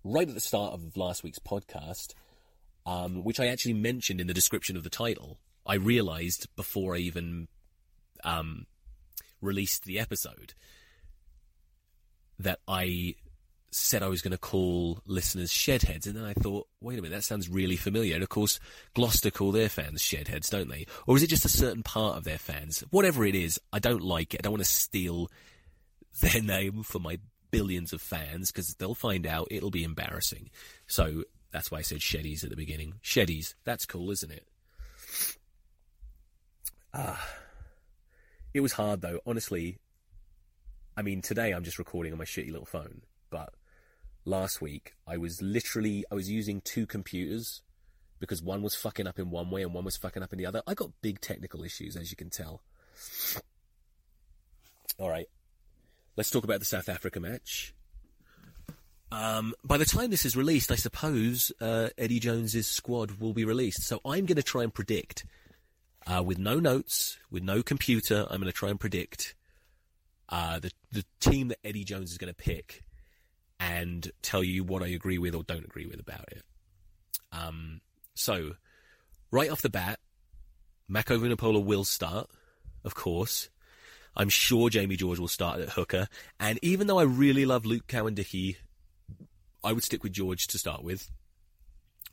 right 0.03 0.27
at 0.27 0.33
the 0.33 0.39
start 0.39 0.73
of 0.73 0.95
last 0.95 1.23
week's 1.23 1.39
podcast, 1.39 2.13
um, 2.85 3.23
which 3.23 3.39
I 3.39 3.47
actually 3.47 3.73
mentioned 3.73 4.21
in 4.21 4.27
the 4.27 4.33
description 4.33 4.77
of 4.77 4.83
the 4.83 4.89
title. 4.89 5.39
I 5.65 5.75
realized 5.75 6.47
before 6.55 6.95
I 6.95 6.99
even 6.99 7.49
um, 8.23 8.65
released 9.41 9.83
the 9.83 9.99
episode 9.99 10.53
that 12.39 12.59
I 12.67 13.15
said 13.71 14.01
I 14.01 14.07
was 14.07 14.21
going 14.21 14.31
to 14.31 14.37
call 14.37 15.01
listeners 15.05 15.51
shedheads, 15.51 16.07
and 16.07 16.15
then 16.15 16.23
I 16.23 16.33
thought, 16.33 16.67
wait 16.81 16.97
a 16.97 17.01
minute, 17.01 17.15
that 17.15 17.23
sounds 17.23 17.49
really 17.49 17.75
familiar. 17.75 18.15
And 18.15 18.23
of 18.23 18.29
course, 18.29 18.59
Gloucester 18.93 19.29
call 19.29 19.51
their 19.51 19.69
fans 19.69 20.01
shedheads, 20.01 20.49
don't 20.49 20.69
they? 20.69 20.85
Or 21.05 21.17
is 21.17 21.23
it 21.23 21.27
just 21.29 21.45
a 21.45 21.49
certain 21.49 21.83
part 21.83 22.17
of 22.17 22.23
their 22.23 22.37
fans? 22.39 22.83
Whatever 22.89 23.25
it 23.25 23.35
is, 23.35 23.59
I 23.73 23.79
don't 23.79 24.01
like 24.01 24.33
it. 24.33 24.39
I 24.39 24.43
don't 24.43 24.53
want 24.53 24.63
to 24.63 24.71
steal 24.71 25.29
their 26.21 26.41
name 26.41 26.83
for 26.83 26.99
my 26.99 27.19
billions 27.51 27.93
of 27.93 28.01
fans 28.01 28.51
because 28.51 28.75
they'll 28.75 28.95
find 28.95 29.25
out 29.25 29.47
it'll 29.51 29.71
be 29.71 29.83
embarrassing. 29.83 30.49
So 30.87 31.23
that's 31.51 31.71
why 31.71 31.79
I 31.79 31.81
said 31.81 31.99
sheddies 31.99 32.43
at 32.43 32.49
the 32.49 32.55
beginning. 32.55 32.95
Sheddies, 33.03 33.55
that's 33.63 33.85
cool, 33.85 34.11
isn't 34.11 34.31
it? 34.31 34.47
Ah, 36.93 37.27
it 38.53 38.61
was 38.61 38.73
hard 38.73 39.01
though. 39.01 39.19
Honestly, 39.25 39.79
I 40.97 41.01
mean, 41.01 41.21
today 41.21 41.51
I'm 41.51 41.63
just 41.63 41.79
recording 41.79 42.11
on 42.11 42.19
my 42.19 42.25
shitty 42.25 42.51
little 42.51 42.65
phone, 42.65 43.01
but 43.29 43.53
last 44.25 44.61
week 44.61 44.95
I 45.07 45.17
was 45.17 45.41
literally 45.41 46.05
I 46.11 46.15
was 46.15 46.29
using 46.29 46.61
two 46.61 46.85
computers 46.85 47.61
because 48.19 48.43
one 48.43 48.61
was 48.61 48.75
fucking 48.75 49.07
up 49.07 49.17
in 49.17 49.29
one 49.29 49.49
way 49.49 49.61
and 49.61 49.73
one 49.73 49.85
was 49.85 49.97
fucking 49.97 50.21
up 50.23 50.33
in 50.33 50.39
the 50.39 50.45
other. 50.45 50.61
I 50.67 50.73
got 50.73 50.91
big 51.01 51.21
technical 51.21 51.63
issues, 51.63 51.95
as 51.95 52.11
you 52.11 52.17
can 52.17 52.29
tell. 52.29 52.61
All 54.97 55.09
right, 55.09 55.27
let's 56.19 56.29
talk 56.29 56.43
about 56.43 56.59
the 56.59 56.65
South 56.65 56.89
Africa 56.89 57.17
match. 57.17 57.73
Um, 59.09 59.53
by 59.63 59.77
the 59.77 59.85
time 59.85 60.09
this 60.09 60.25
is 60.25 60.35
released, 60.35 60.69
I 60.69 60.75
suppose 60.75 61.49
uh, 61.61 61.87
Eddie 61.97 62.19
Jones's 62.19 62.67
squad 62.67 63.21
will 63.21 63.31
be 63.31 63.45
released. 63.45 63.83
So 63.83 64.01
I'm 64.03 64.25
going 64.25 64.35
to 64.35 64.43
try 64.43 64.63
and 64.63 64.73
predict, 64.73 65.23
uh, 66.05 66.21
with 66.21 66.37
no 66.37 66.59
notes, 66.59 67.17
with 67.31 67.41
no 67.41 67.63
computer, 67.63 68.27
I'm 68.29 68.41
going 68.41 68.51
to 68.51 68.51
try 68.51 68.69
and 68.69 68.77
predict 68.77 69.33
uh, 70.27 70.59
the 70.59 70.71
the 70.91 71.05
team 71.21 71.47
that 71.47 71.59
Eddie 71.63 71.85
Jones 71.85 72.11
is 72.11 72.17
going 72.17 72.33
to 72.33 72.35
pick, 72.35 72.83
and 73.57 74.11
tell 74.21 74.43
you 74.43 74.65
what 74.65 74.83
I 74.83 74.87
agree 74.87 75.19
with 75.19 75.33
or 75.33 75.43
don't 75.43 75.63
agree 75.63 75.85
with 75.85 76.01
about 76.01 76.25
it. 76.33 76.43
Um, 77.31 77.79
so, 78.13 78.55
right 79.31 79.49
off 79.49 79.61
the 79.61 79.69
bat, 79.69 79.99
Mako 80.85 81.19
Vunipola 81.19 81.63
will 81.63 81.85
start, 81.85 82.29
of 82.83 82.93
course. 82.93 83.47
I'm 84.19 84.27
sure 84.27 84.69
Jamie 84.69 84.97
George 84.97 85.17
will 85.17 85.29
start 85.29 85.61
at 85.61 85.69
hooker. 85.69 86.09
And 86.41 86.59
even 86.61 86.87
though 86.87 86.99
I 86.99 87.03
really 87.03 87.45
love 87.45 87.65
Luke 87.65 87.87
Cowan-Dickie, 87.87 88.57
I 89.63 89.71
would 89.71 89.83
stick 89.83 90.03
with 90.03 90.11
George 90.11 90.47
to 90.47 90.57
start 90.57 90.83
with, 90.83 91.09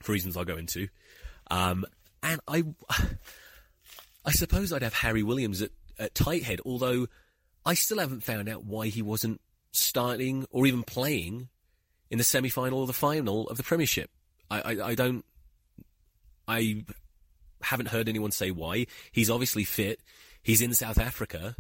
for 0.01 0.13
reasons 0.13 0.37
I'll 0.37 0.45
go 0.45 0.57
into. 0.57 0.87
Um, 1.51 1.85
and 2.23 2.41
I, 2.47 2.63
I 4.25 4.31
suppose 4.31 4.73
I'd 4.73 4.85
have 4.85 4.95
Harry 4.95 5.25
Williams 5.25 5.63
at, 5.63 5.71
at 5.99 6.15
tight 6.15 6.45
head, 6.45 6.61
although 6.65 7.09
I 7.65 7.75
still 7.75 7.99
haven't 7.99 8.23
found 8.23 8.49
out 8.49 8.65
why 8.65 8.87
he 8.87 9.03
wasn't 9.03 9.41
starting 9.73 10.47
or 10.51 10.65
even 10.65 10.85
playing 10.85 11.49
in 12.09 12.19
the 12.19 12.25
semi-final 12.25 12.79
or 12.79 12.87
the 12.87 12.93
final 12.93 13.49
of 13.49 13.57
the 13.57 13.65
Premiership. 13.65 14.11
I, 14.49 14.61
I, 14.61 14.87
I 14.91 14.95
don't, 14.95 15.25
I 16.47 16.85
haven't 17.63 17.89
heard 17.89 18.09
anyone 18.09 18.31
say 18.31 18.53
why. 18.53 18.87
He's 19.11 19.29
obviously 19.29 19.65
fit. 19.65 19.99
He's 20.41 20.63
in 20.63 20.73
South 20.73 21.01
Africa. 21.01 21.57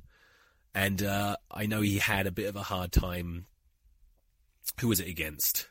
And 0.76 1.02
uh, 1.02 1.36
I 1.50 1.64
know 1.64 1.80
he 1.80 1.96
had 1.96 2.26
a 2.26 2.30
bit 2.30 2.48
of 2.48 2.54
a 2.54 2.62
hard 2.62 2.92
time. 2.92 3.46
Who 4.78 4.88
was 4.88 5.00
it 5.00 5.08
against? 5.08 5.68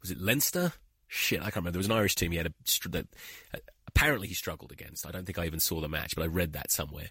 Was 0.00 0.10
it 0.10 0.20
Leinster? 0.20 0.72
Shit, 1.06 1.38
I 1.38 1.44
can't 1.44 1.56
remember. 1.56 1.74
There 1.74 1.78
was 1.78 1.86
an 1.86 1.92
Irish 1.92 2.16
team 2.16 2.32
he 2.32 2.38
had 2.38 2.48
a, 2.48 2.88
that 2.88 3.06
uh, 3.54 3.58
apparently 3.86 4.26
he 4.26 4.34
struggled 4.34 4.72
against. 4.72 5.06
I 5.06 5.12
don't 5.12 5.26
think 5.26 5.38
I 5.38 5.46
even 5.46 5.60
saw 5.60 5.80
the 5.80 5.88
match, 5.88 6.16
but 6.16 6.24
I 6.24 6.26
read 6.26 6.54
that 6.54 6.72
somewhere. 6.72 7.10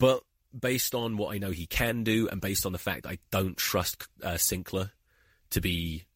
But 0.00 0.24
based 0.58 0.96
on 0.96 1.16
what 1.16 1.32
I 1.32 1.38
know 1.38 1.52
he 1.52 1.66
can 1.66 2.02
do, 2.02 2.28
and 2.28 2.40
based 2.40 2.66
on 2.66 2.72
the 2.72 2.78
fact 2.78 3.06
I 3.06 3.18
don't 3.30 3.56
trust 3.56 4.08
uh, 4.24 4.30
Sinckler 4.30 4.90
to 5.50 5.60
be 5.60 6.06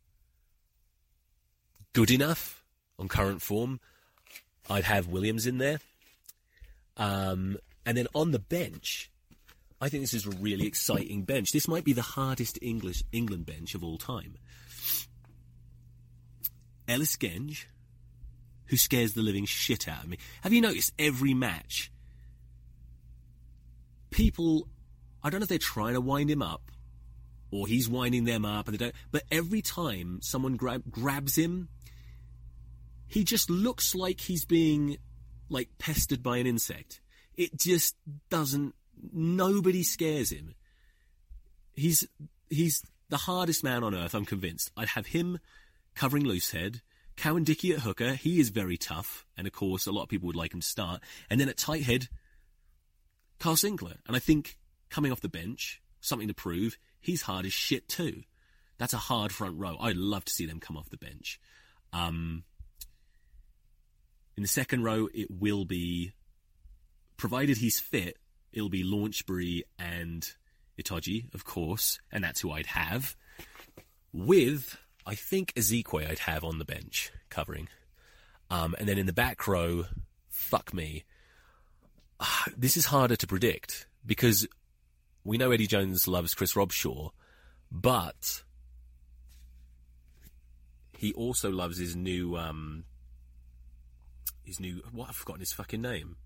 good 1.93 2.11
enough 2.11 2.65
on 2.99 3.07
current 3.07 3.43
form, 3.43 3.79
I'd 4.69 4.83
have 4.83 5.07
Williams 5.07 5.47
in 5.47 5.59
there. 5.59 5.79
Um, 6.97 7.59
and 7.87 7.97
then 7.97 8.09
on 8.13 8.33
the 8.33 8.41
bench, 8.41 9.13
I 9.81 9.89
think 9.89 10.03
this 10.03 10.15
is 10.15 10.27
a 10.27 10.31
really 10.31 10.67
exciting 10.67 11.23
bench. 11.23 11.53
This 11.53 11.69
might 11.69 11.85
be 11.85 11.93
the 11.93 12.03
hardest 12.03 12.59
English 12.61 13.05
England 13.13 13.47
bench 13.47 13.75
of 13.75 13.85
all 13.85 13.97
time. 13.97 14.37
Ellis 16.89 17.17
Genge, 17.17 17.67
who 18.67 18.77
scares 18.77 19.13
the 19.13 19.23
living 19.23 19.45
shit 19.45 19.87
out 19.87 20.05
of 20.05 20.09
me. 20.09 20.19
Have 20.43 20.53
you 20.53 20.61
noticed 20.61 20.93
every 20.99 21.35
match? 21.35 21.93
People, 24.11 24.69
I 25.23 25.31
don't 25.31 25.41
know 25.41 25.45
if 25.45 25.49
they're 25.49 25.59
trying 25.59 25.95
to 25.95 26.01
wind 26.01 26.31
him 26.31 26.43
up, 26.43 26.73
or 27.51 27.67
he's 27.67 27.89
winding 27.89 28.25
them 28.25 28.45
up, 28.45 28.67
and 28.67 28.75
they 28.75 28.85
don't. 28.85 28.95
But 29.11 29.25
every 29.31 29.63
time 29.63 30.21
someone 30.23 30.57
grab, 30.57 30.83
grabs 30.91 31.37
him, 31.37 31.69
he 33.07 33.23
just 33.25 33.49
looks 33.49 33.95
like 33.95 34.21
he's 34.21 34.45
being 34.45 34.99
like 35.49 35.69
pestered 35.79 36.23
by 36.23 36.39
an 36.39 36.47
insect. 36.47 37.01
It 37.37 37.57
just 37.59 37.97
doesn't. 38.29 38.75
Nobody 39.13 39.83
scares 39.83 40.31
him. 40.31 40.55
He's 41.75 42.07
he's 42.51 42.83
the 43.09 43.17
hardest 43.17 43.65
man 43.65 43.85
on 43.85 43.95
earth. 43.95 44.15
I'm 44.15 44.25
convinced. 44.25 44.71
I'd 44.77 44.89
have 44.89 45.07
him 45.07 45.39
covering 45.95 46.25
Loosehead. 46.25 46.81
Cowan-Dickie 47.17 47.73
at 47.73 47.81
hooker. 47.81 48.15
He 48.15 48.39
is 48.39 48.51
very 48.51 48.77
tough, 48.77 49.27
and 49.37 49.47
of 49.47 49.53
course, 49.53 49.87
a 49.87 49.93
lot 49.93 50.05
of 50.05 50.09
people 50.09 50.29
would 50.29 50.37
like 50.37 50.55
him 50.55 50.61
to 50.61 50.67
start. 50.67 51.01
And 51.29 51.41
then 51.41 51.49
at 51.49 51.57
tight 51.57 51.83
head, 51.83 52.09
Kyle 53.41 53.57
Sinckler. 53.57 53.97
And 54.07 54.15
I 54.15 54.21
think 54.21 54.57
coming 54.89 55.11
off 55.11 55.21
the 55.21 55.29
bench, 55.29 55.83
something 56.01 56.29
to 56.29 56.35
prove. 56.35 56.77
He's 57.01 57.23
hard 57.23 57.45
as 57.45 57.53
shit 57.53 57.89
too. 57.89 58.23
That's 58.79 58.93
a 58.93 58.99
hard 58.99 59.33
front 59.33 59.59
row. 59.59 59.77
I'd 59.81 59.97
love 59.97 60.25
to 60.27 60.33
see 60.33 60.47
them 60.47 60.61
come 60.61 60.77
off 60.77 60.91
the 60.91 60.97
bench. 60.97 61.41
Um, 61.93 62.45
in 64.37 64.43
the 64.43 64.49
second 64.49 64.85
row, 64.85 65.09
it 65.13 65.29
will 65.31 65.65
be, 65.65 66.13
provided 67.17 67.57
he's 67.57 67.81
fit, 67.81 68.17
it'll 68.53 68.69
be 68.69 68.85
Launchbury 68.85 69.63
and 69.79 70.31
Itoje, 70.81 71.33
of 71.35 71.45
course, 71.45 71.99
and 72.11 72.23
that's 72.23 72.41
who 72.41 72.51
I'd 72.53 72.67
have. 72.67 73.17
With, 74.13 74.79
I 75.07 75.15
think, 75.15 75.53
Isiekwe 75.55 76.09
I'd 76.09 76.21
have 76.21 76.45
on 76.45 76.59
the 76.59 76.65
bench 76.65 77.11
covering. 77.31 77.69
Um, 78.51 78.75
and 78.79 78.89
then 78.89 78.99
in 78.99 79.07
the 79.07 79.13
back 79.13 79.47
row, 79.47 79.85
fuck 80.29 80.73
me. 80.73 81.05
Ah, 82.21 82.45
this 82.57 82.77
is 82.77 82.87
harder 82.87 83.17
to 83.17 83.27
predict 83.27 83.87
because 84.05 84.47
we 85.25 85.37
know 85.37 85.51
Eddie 85.51 85.67
Jones 85.67 86.09
loves 86.09 86.35
Chris 86.35 86.55
Robshaw, 86.55 87.11
but 87.71 88.43
he 90.97 91.13
also 91.13 91.51
loves 91.51 91.79
his 91.79 91.95
new 91.95 92.37
um 92.37 92.85
his 94.45 94.59
new 94.59 94.83
what 94.91 95.11
I've 95.11 95.17
forgotten 95.17 95.41
his 95.41 95.53
fucking 95.53 95.83
name. 95.83 96.17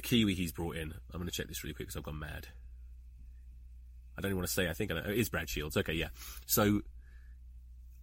The 0.00 0.08
Kiwi 0.08 0.32
he's 0.32 0.50
brought 0.50 0.76
in. 0.76 0.94
I'm 1.12 1.20
going 1.20 1.26
to 1.26 1.30
check 1.30 1.46
this 1.46 1.62
really 1.62 1.74
quick 1.74 1.88
because 1.88 1.98
I've 1.98 2.04
gone 2.04 2.18
mad. 2.18 2.48
I 4.16 4.22
don't 4.22 4.30
even 4.30 4.38
want 4.38 4.48
to 4.48 4.54
say. 4.54 4.66
I 4.66 4.72
think 4.72 4.90
I. 4.90 4.96
It 4.96 5.18
is 5.18 5.28
Brad 5.28 5.46
Shields. 5.46 5.76
Okay, 5.76 5.92
yeah. 5.92 6.08
So 6.46 6.80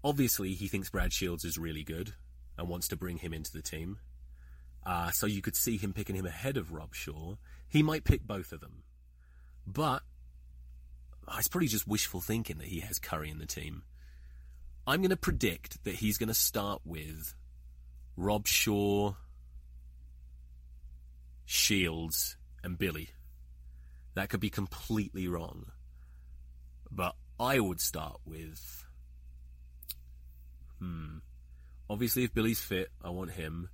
obviously 0.03 0.53
he 0.53 0.67
thinks 0.67 0.91
Brad 0.91 1.11
Shields 1.11 1.43
is 1.43 1.57
really 1.57 1.83
good 1.83 2.13
and 2.55 2.69
wants 2.69 2.87
to 2.89 2.95
bring 2.95 3.17
him 3.17 3.33
into 3.33 3.51
the 3.51 3.63
team. 3.63 3.97
Uh, 4.85 5.09
so 5.09 5.25
you 5.25 5.41
could 5.41 5.55
see 5.55 5.77
him 5.77 5.91
picking 5.91 6.15
him 6.15 6.27
ahead 6.27 6.55
of 6.55 6.69
Robshaw. 6.69 7.37
He 7.67 7.81
might 7.81 8.03
pick 8.03 8.27
both 8.27 8.51
of 8.51 8.59
them, 8.59 8.83
but 9.65 10.03
it's 11.35 11.47
probably 11.47 11.67
just 11.67 11.87
wishful 11.87 12.21
thinking 12.21 12.59
that 12.59 12.67
he 12.67 12.81
has 12.81 12.99
Curry 12.99 13.31
in 13.31 13.39
the 13.39 13.47
team. 13.47 13.81
I'm 14.85 15.01
going 15.01 15.09
to 15.09 15.17
predict 15.17 15.83
that 15.83 15.95
he's 15.95 16.19
going 16.19 16.27
to 16.27 16.35
start 16.35 16.81
with 16.85 17.33
Robshaw, 18.15 19.15
Shields, 21.49 22.35
and 22.61 22.77
Billy. 22.77 23.09
That 24.15 24.29
could 24.29 24.41
be 24.41 24.49
completely 24.49 25.29
wrong. 25.29 25.67
But 26.91 27.15
I 27.39 27.59
would 27.59 27.79
start 27.79 28.19
with. 28.25 28.83
Hmm. 30.79 31.19
Obviously, 31.89 32.25
if 32.25 32.33
Billy's 32.33 32.59
fit, 32.59 32.89
I 33.01 33.11
want 33.11 33.31
him. 33.31 33.69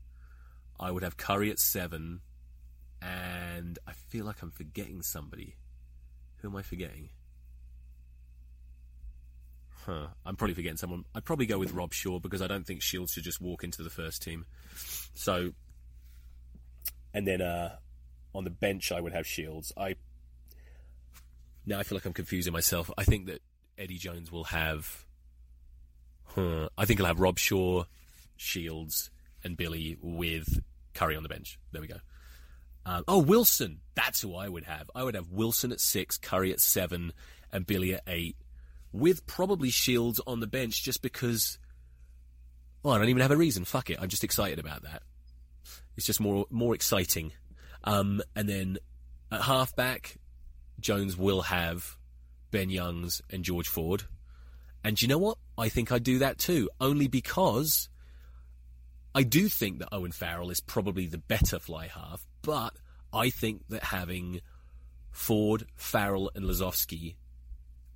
I 0.80 0.92
would 0.92 1.02
have 1.02 1.18
Curry 1.18 1.50
at 1.50 1.58
seven. 1.58 2.22
And 3.02 3.80
I 3.88 3.94
feel 3.94 4.26
like 4.26 4.44
I'm 4.44 4.52
forgetting 4.52 5.02
somebody. 5.02 5.56
Who 6.38 6.50
am 6.50 6.56
I 6.56 6.62
forgetting? 6.62 7.10
Huh. 9.86 10.10
I'm 10.24 10.36
probably 10.36 10.54
forgetting 10.54 10.78
someone. 10.78 11.06
I'd 11.16 11.26
probably 11.26 11.48
go 11.48 11.58
with 11.58 11.74
Robshaw 11.74 12.22
because 12.22 12.44
I 12.44 12.48
don't 12.48 12.68
think 12.68 12.84
Shields 12.84 13.14
should 13.14 13.24
just 13.24 13.42
walk 13.42 13.64
into 13.64 13.82
the 13.82 13.90
first 13.90 14.22
team. 14.22 14.46
So, 15.16 15.54
and 17.14 17.28
then 17.28 17.42
uh, 17.42 17.76
on 18.34 18.44
the 18.44 18.50
bench, 18.50 18.92
I 18.92 19.00
would 19.00 19.14
have 19.14 19.28
Shields. 19.28 19.72
I 19.78 19.96
now 21.66 21.80
I 21.80 21.84
feel 21.84 21.98
like 21.98 22.06
I'm 22.06 22.14
confusing 22.14 22.54
myself. 22.54 22.92
I 22.98 23.04
think 23.04 23.28
that 23.28 23.42
Eddie 23.78 23.98
Jones 23.98 24.32
will 24.32 24.46
have. 24.46 25.06
Huh, 26.26 26.70
I 26.78 26.86
think 26.86 27.00
he'll 27.00 27.08
have 27.08 27.18
Robshaw, 27.18 27.86
Shields, 28.36 29.12
and 29.44 29.56
Billy 29.56 29.98
with 30.02 30.62
Curry 30.94 31.16
on 31.16 31.24
the 31.24 31.30
bench. 31.30 31.60
There 31.72 31.82
we 31.82 31.88
go. 31.88 31.98
Um, 32.86 33.04
oh, 33.08 33.20
Wilson. 33.20 33.80
That's 33.96 34.22
who 34.22 34.36
I 34.36 34.50
would 34.50 34.64
have. 34.66 34.90
I 34.96 35.04
would 35.04 35.16
have 35.16 35.30
Wilson 35.30 35.72
at 35.72 35.80
six, 35.80 36.18
Curry 36.18 36.52
at 36.52 36.60
seven, 36.60 37.14
and 37.52 37.66
Billy 37.66 37.94
at 37.94 38.02
eight, 38.08 38.36
with 38.92 39.26
probably 39.26 39.70
Shields 39.70 40.20
on 40.26 40.40
the 40.40 40.48
bench 40.48 40.84
just 40.84 41.02
because. 41.02 41.60
Well, 42.82 42.94
I 42.94 42.98
don't 42.98 43.10
even 43.10 43.22
have 43.22 43.32
a 43.32 43.38
reason. 43.38 43.64
Fuck 43.64 43.92
it. 43.92 44.00
I'm 44.02 44.10
just 44.10 44.26
excited 44.26 44.60
about 44.60 44.84
that. 44.84 45.04
It's 45.96 46.06
just 46.06 46.20
more 46.20 46.46
more 46.50 46.76
exciting. 46.76 47.32
Um, 47.84 48.22
and 48.36 48.48
then 48.48 48.78
at 49.32 49.42
halfback, 49.42 50.18
Jones 50.80 51.18
will 51.18 51.42
have 51.44 51.98
Ben 52.52 52.70
Youngs 52.70 53.22
and 53.30 53.44
George 53.44 53.68
Ford. 53.68 54.04
And 54.84 55.02
you 55.02 55.08
know 55.08 55.18
what? 55.18 55.38
I 55.58 55.70
think 55.70 55.92
I'd 55.92 56.04
do 56.04 56.20
that 56.20 56.38
too, 56.38 56.70
only 56.80 57.08
because 57.08 57.90
I 59.16 59.24
do 59.24 59.48
think 59.48 59.80
that 59.80 59.90
Owen 59.92 60.12
Farrell 60.12 60.50
is 60.50 60.60
probably 60.60 61.06
the 61.06 61.18
better 61.18 61.60
fly 61.60 61.88
half, 61.88 62.26
but 62.42 62.74
I 63.14 63.30
think 63.30 63.68
that 63.70 63.84
having 63.84 64.42
Ford, 65.12 65.66
Farrell, 65.76 66.32
and 66.36 66.46
Lozowski 66.46 67.16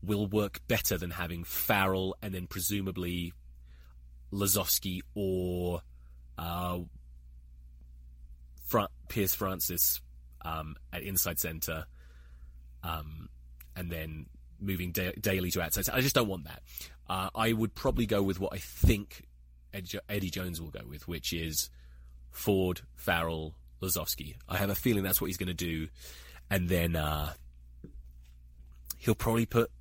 will 0.04 0.28
work 0.28 0.62
better 0.68 0.98
than 0.98 1.12
having 1.12 1.44
Farrell 1.44 2.16
and 2.22 2.34
then 2.34 2.46
presumably 2.46 3.34
Lozowski 4.32 5.02
or 5.16 5.82
uh, 6.38 6.80
Piers 9.10 9.34
Francis 9.34 10.02
um, 10.44 10.76
at 10.94 11.04
inside 11.04 11.40
centre, 11.40 11.86
um, 12.84 13.30
and 13.76 13.92
then 13.92 14.28
moving 14.60 14.92
da- 14.92 15.14
Daly 15.20 15.52
to 15.52 15.62
outside. 15.62 15.90
I 15.94 16.02
just 16.02 16.16
don't 16.16 16.28
want 16.28 16.46
that. 16.46 16.62
Uh, 17.10 17.30
I 17.36 17.54
would 17.54 17.74
probably 17.76 18.06
go 18.06 18.22
with 18.22 18.40
what 18.40 18.54
I 18.54 18.58
think 18.58 19.24
Eddie, 19.74 20.00
Eddie 20.10 20.30
Jones 20.30 20.62
will 20.62 20.72
go 20.72 20.82
with, 20.88 21.08
which 21.08 21.34
is 21.34 21.70
Ford, 22.32 22.82
Farrell, 22.96 23.56
Lozowski. 23.82 24.36
I 24.48 24.58
have 24.58 24.70
a 24.70 24.76
feeling 24.76 25.04
that's 25.04 25.22
what 25.22 25.28
he's 25.28 25.38
going 25.38 25.48
to 25.48 25.54
do, 25.54 25.88
and 26.50 26.68
then 26.70 26.96
uh, 26.96 27.34
he'll 28.98 29.16
probably 29.16 29.46
put. 29.46 29.72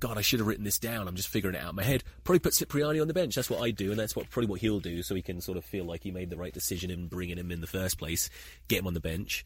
God, 0.00 0.18
I 0.18 0.22
should 0.22 0.40
have 0.40 0.46
written 0.46 0.64
this 0.64 0.78
down. 0.78 1.08
I'm 1.08 1.16
just 1.16 1.28
figuring 1.28 1.56
it 1.56 1.62
out 1.62 1.70
in 1.70 1.76
my 1.76 1.84
head. 1.84 2.04
Probably 2.24 2.40
put 2.40 2.54
Cipriani 2.54 3.00
on 3.00 3.08
the 3.08 3.14
bench. 3.14 3.34
That's 3.34 3.48
what 3.48 3.62
I 3.62 3.70
do, 3.70 3.90
and 3.90 3.98
that's 3.98 4.14
what 4.14 4.28
probably 4.30 4.50
what 4.50 4.60
he'll 4.60 4.80
do, 4.80 5.02
so 5.02 5.14
he 5.14 5.22
can 5.22 5.40
sort 5.40 5.56
of 5.56 5.64
feel 5.64 5.84
like 5.84 6.02
he 6.02 6.10
made 6.10 6.30
the 6.30 6.36
right 6.36 6.52
decision 6.52 6.90
in 6.90 7.06
bringing 7.06 7.38
him 7.38 7.50
in 7.50 7.60
the 7.60 7.66
first 7.66 7.98
place. 7.98 8.28
Get 8.68 8.80
him 8.80 8.86
on 8.86 8.94
the 8.94 9.00
bench. 9.00 9.44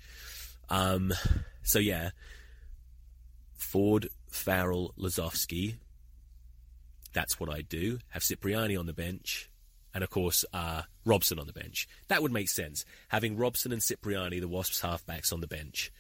Um, 0.69 1.13
so 1.63 1.79
yeah, 1.79 2.11
Ford, 3.57 4.09
Farrell, 4.31 4.95
Lozowski. 4.99 5.77
That's 7.13 7.39
what 7.41 7.51
I 7.51 7.63
do. 7.63 7.99
Have 8.11 8.23
Cipriani 8.23 8.77
on 8.77 8.87
the 8.87 8.93
bench, 8.93 9.51
and 9.95 10.05
of 10.05 10.11
course 10.11 10.45
uh, 10.53 10.83
Robson 11.05 11.39
on 11.39 11.47
the 11.47 11.53
bench. 11.53 11.89
That 12.09 12.23
would 12.23 12.33
make 12.33 12.49
sense. 12.49 12.85
Having 13.09 13.37
Robson 13.37 13.73
and 13.73 13.83
Cipriani, 13.83 14.41
the 14.41 14.49
Wasps 14.49 14.81
halfbacks, 14.81 15.33
on 15.33 15.41
the 15.41 15.47
bench. 15.47 15.93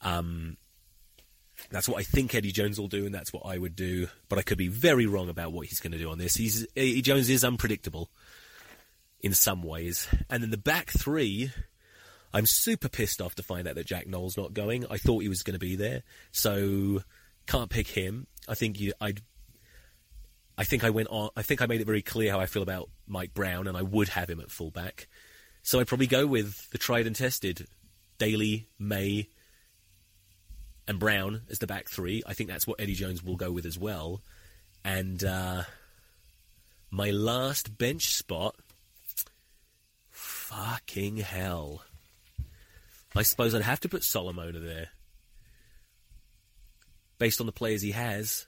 Um, 0.00 0.56
that's 1.70 1.88
what 1.88 1.98
I 1.98 2.02
think 2.02 2.34
Eddie 2.34 2.52
Jones 2.52 2.78
will 2.78 2.88
do, 2.88 3.06
and 3.06 3.14
that's 3.14 3.32
what 3.32 3.44
I 3.46 3.58
would 3.58 3.76
do. 3.76 4.08
But 4.28 4.38
I 4.38 4.42
could 4.42 4.58
be 4.58 4.68
very 4.68 5.06
wrong 5.06 5.28
about 5.28 5.52
what 5.52 5.66
he's 5.66 5.80
going 5.80 5.92
to 5.92 5.98
do 5.98 6.10
on 6.10 6.18
this. 6.18 6.36
He's 6.36 6.66
Eddie 6.76 7.02
Jones 7.02 7.28
is 7.30 7.44
unpredictable 7.44 8.10
in 9.20 9.34
some 9.34 9.62
ways, 9.62 10.08
and 10.30 10.42
then 10.42 10.50
the 10.50 10.58
back 10.58 10.90
three. 10.90 11.52
I'm 12.34 12.44
super 12.44 12.90
pissed 12.90 13.22
off 13.22 13.34
to 13.36 13.42
find 13.42 13.66
out 13.66 13.76
that 13.76 13.86
Jack 13.86 14.06
Nowell's 14.06 14.36
not 14.36 14.52
going. 14.52 14.84
I 14.90 14.98
thought 14.98 15.22
he 15.22 15.28
was 15.28 15.42
going 15.42 15.54
to 15.54 15.60
be 15.60 15.74
there, 15.74 16.02
so 16.32 17.02
can't 17.46 17.70
pick 17.70 17.86
him. 17.86 18.26
I 18.46 18.54
think 18.54 18.78
you, 18.78 18.92
I'd. 19.00 19.22
I 20.58 20.64
think 20.64 20.84
I 20.84 20.90
went 20.90 21.08
on. 21.08 21.30
I 21.36 21.42
think 21.42 21.62
I 21.62 21.66
made 21.66 21.80
it 21.80 21.86
very 21.86 22.02
clear 22.02 22.30
how 22.30 22.40
I 22.40 22.46
feel 22.46 22.62
about 22.62 22.90
Mike 23.06 23.32
Brown, 23.32 23.66
and 23.66 23.76
I 23.76 23.82
would 23.82 24.08
have 24.10 24.28
him 24.28 24.40
at 24.40 24.50
fullback. 24.50 25.08
So 25.62 25.80
I'd 25.80 25.86
probably 25.86 26.06
go 26.08 26.26
with 26.26 26.68
the 26.70 26.78
tried 26.78 27.06
and 27.06 27.16
tested 27.16 27.66
Daly, 28.18 28.68
May, 28.78 29.28
and 30.88 30.98
Brown 30.98 31.42
as 31.50 31.58
the 31.58 31.66
back 31.66 31.88
three. 31.88 32.22
I 32.26 32.34
think 32.34 32.48
that's 32.48 32.66
what 32.66 32.80
Eddie 32.80 32.94
Jones 32.94 33.22
will 33.22 33.36
go 33.36 33.50
with 33.50 33.66
as 33.66 33.78
well. 33.78 34.22
And 34.84 35.22
uh, 35.24 35.64
my 36.90 37.10
last 37.10 37.76
bench 37.76 38.14
spot, 38.14 38.54
fucking 40.10 41.18
hell. 41.18 41.82
I 43.14 43.22
suppose 43.22 43.54
I'd 43.54 43.62
have 43.62 43.80
to 43.80 43.88
put 43.88 44.04
Solomona 44.04 44.58
there. 44.60 44.88
Based 47.18 47.40
on 47.40 47.46
the 47.46 47.52
players 47.52 47.82
he 47.82 47.92
has. 47.92 48.46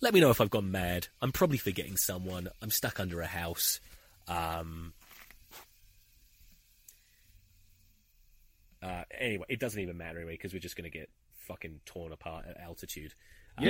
Let 0.00 0.12
me 0.12 0.20
know 0.20 0.30
if 0.30 0.40
I've 0.40 0.50
gone 0.50 0.70
mad. 0.70 1.08
I'm 1.20 1.32
probably 1.32 1.58
forgetting 1.58 1.96
someone. 1.96 2.48
I'm 2.60 2.70
stuck 2.70 3.00
under 3.00 3.20
a 3.20 3.26
house. 3.26 3.80
Um, 4.28 4.92
uh, 8.82 9.04
anyway, 9.18 9.46
it 9.48 9.60
doesn't 9.60 9.80
even 9.80 9.96
matter 9.96 10.18
anyway 10.18 10.34
because 10.34 10.52
we're 10.52 10.58
just 10.58 10.76
going 10.76 10.90
to 10.90 10.98
get 10.98 11.08
fucking 11.38 11.80
torn 11.86 12.12
apart 12.12 12.44
at 12.48 12.60
altitude. 12.60 13.14
Uh, 13.58 13.62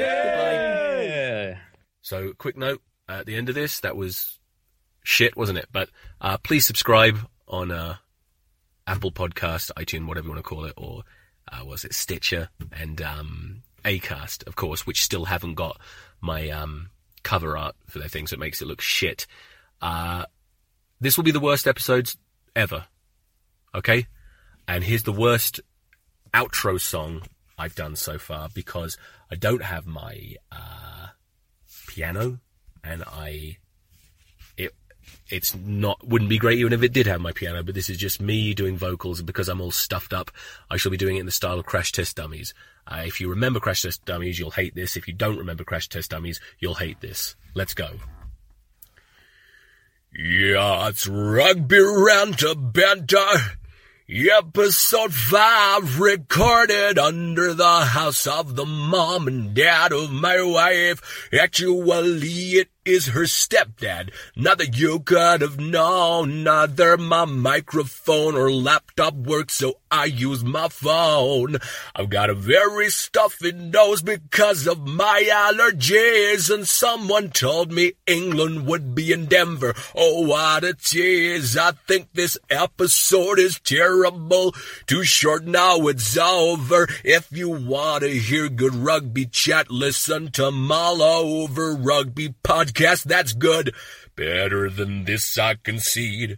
Yeah. 1.03 1.59
So, 2.01 2.33
quick 2.37 2.57
note 2.57 2.83
at 3.09 3.27
the 3.27 3.37
end 3.37 3.49
of 3.49 3.55
this, 3.55 3.81
that 3.81 3.97
was 3.97 4.39
shit, 5.05 5.37
wasn't 5.37 5.59
it? 5.59 5.69
But 5.73 5.89
uh, 6.21 6.39
please 6.39 6.67
subscribe 6.67 7.19
on 7.47 7.71
uh, 7.71 7.97
Apple 8.87 9.13
Podcast, 9.13 9.71
iTunes, 9.77 10.07
whatever 10.07 10.27
you 10.27 10.33
want 10.33 10.45
to 10.45 10.49
call 10.49 10.65
it, 10.65 10.75
or 10.77 11.03
uh, 11.51 11.65
was 11.65 11.85
it 11.85 11.95
Stitcher 11.95 12.49
and 12.73 13.01
um, 13.03 13.63
Acast, 13.85 14.47
of 14.47 14.57
course, 14.57 14.87
which 14.87 15.03
still 15.03 15.27
haven't 15.27 15.55
got 15.55 15.81
my 16.21 16.49
um, 16.51 16.91
cover 17.23 17.57
art 17.57 17.77
for 17.87 17.99
their 17.99 18.09
thing, 18.09 18.27
so 18.27 18.35
it 18.35 18.41
makes 18.41 18.63
it 18.63 18.69
look 18.69 18.81
shit. 18.81 19.27
Uh, 19.81 20.25
this 21.01 21.17
will 21.17 21.25
be 21.25 21.33
the 21.33 21.41
worst 21.41 21.67
episodes 21.67 22.17
ever. 22.55 22.87
Okay? 23.75 24.07
And 24.69 24.85
here's 24.85 25.03
the 25.03 25.13
worst 25.13 25.61
outro 26.35 26.81
song 26.81 27.23
I've 27.59 27.75
done 27.75 27.97
so 27.97 28.19
far 28.19 28.49
because 28.55 28.97
I 29.31 29.35
don't 29.35 29.63
have 29.63 29.87
my 29.87 30.37
uh, 30.51 31.09
piano 31.87 32.39
and 32.83 33.05
I 33.07 33.59
it 34.57 34.75
it's 35.29 35.55
not 35.55 36.07
wouldn't 36.07 36.31
be 36.31 36.39
great 36.39 36.59
even 36.59 36.73
if 36.73 36.83
it 36.83 36.93
did 36.93 37.07
have 37.07 37.21
my 37.21 37.33
piano 37.33 37.63
but 37.63 37.75
this 37.75 37.91
is 37.91 37.99
just 37.99 38.21
me 38.21 38.55
doing 38.55 38.77
vocals 38.77 39.19
and 39.19 39.27
because 39.27 39.49
I'm 39.49 39.61
all 39.61 39.71
stuffed 39.71 40.13
up 40.13 40.31
I 40.71 40.77
shall 40.77 40.91
be 40.91 40.97
doing 40.97 41.17
it 41.17 41.21
in 41.21 41.27
the 41.27 41.33
style 41.33 41.59
of 41.59 41.67
Crash 41.67 41.93
Test 41.93 42.17
Dummies. 42.17 42.55
Uh, 42.87 43.03
if 43.05 43.21
you 43.21 43.29
remember 43.29 43.61
Crash 43.61 43.83
Test 43.83 44.05
Dummies 44.05 44.39
you'll 44.39 44.51
hate 44.51 44.75
this. 44.75 44.97
If 44.97 45.07
you 45.07 45.15
don't 45.15 45.39
remember 45.39 45.65
Crash 45.65 45.89
Test 45.89 46.11
Dummies 46.11 46.41
you'll 46.59 46.75
hate 46.75 47.01
this. 47.01 47.37
Let's 47.55 47.75
go. 47.75 47.91
Yeah 50.17 50.89
it's 50.89 51.07
rugby 51.07 51.79
round 51.79 52.39
to 52.39 52.55
banter 52.55 53.27
Episode 54.09 55.15
5 55.15 56.01
recorded 56.01 56.99
under 56.99 57.55
the 57.55 57.85
house 57.85 58.27
of 58.27 58.57
the 58.57 58.67
mom 58.67 59.29
and 59.29 59.55
dad 59.55 59.93
of 59.93 60.11
my 60.11 60.43
wife. 60.43 61.29
Actually, 61.33 62.59
it 62.59 62.69
is 62.85 63.09
her 63.09 63.23
stepdad. 63.23 64.11
Not 64.35 64.59
that 64.59 64.77
you 64.77 65.01
could 65.01 65.41
have 65.41 65.61
known. 65.61 66.43
Neither 66.43 66.97
my 66.97 67.25
microphone 67.25 68.35
or 68.35 68.51
laptop 68.51 69.15
works, 69.15 69.55
so 69.55 69.79
I 69.91 70.07
use 70.07 70.43
my 70.43 70.69
phone. 70.69 71.59
I've 71.95 72.11
got 72.11 72.31
a 72.31 72.35
very 72.35 72.91
stuffy 72.91 73.53
nose 73.53 74.03
because 74.03 74.67
of 74.67 74.87
my 74.87 75.29
allergies, 75.31 76.53
and 76.53 76.67
someone 76.67 77.31
told 77.31 77.71
me 77.73 77.93
England 78.07 78.67
would 78.67 78.95
be 78.95 79.13
in 79.13 79.27
Denver. 79.27 79.75
Oh, 79.95 80.27
what 80.27 80.65
a 80.65 80.75
tease. 80.75 81.57
I 81.57 81.73
think 81.87 82.09
this 82.15 82.37
episode 82.51 83.39
is 83.39 83.61
terrible. 83.61 84.55
Too 84.87 85.05
short 85.05 85.45
now, 85.45 85.87
it's 85.89 86.17
over. 86.17 86.89
If 87.05 87.31
you 87.31 87.51
want 87.51 88.03
to 88.03 88.11
hear 88.11 88.49
good 88.49 88.75
rugby 88.75 89.27
chat, 89.27 89.71
listen 89.71 90.31
to 90.33 90.51
Mala 90.51 91.21
over 91.21 91.75
Rugby 91.75 92.35
Podcast 92.43 92.72
podcast 92.73 93.05
that's 93.05 93.33
good. 93.33 93.75
Better 94.15 94.69
than 94.69 95.05
this, 95.05 95.39
I 95.39 95.55
concede. 95.55 96.37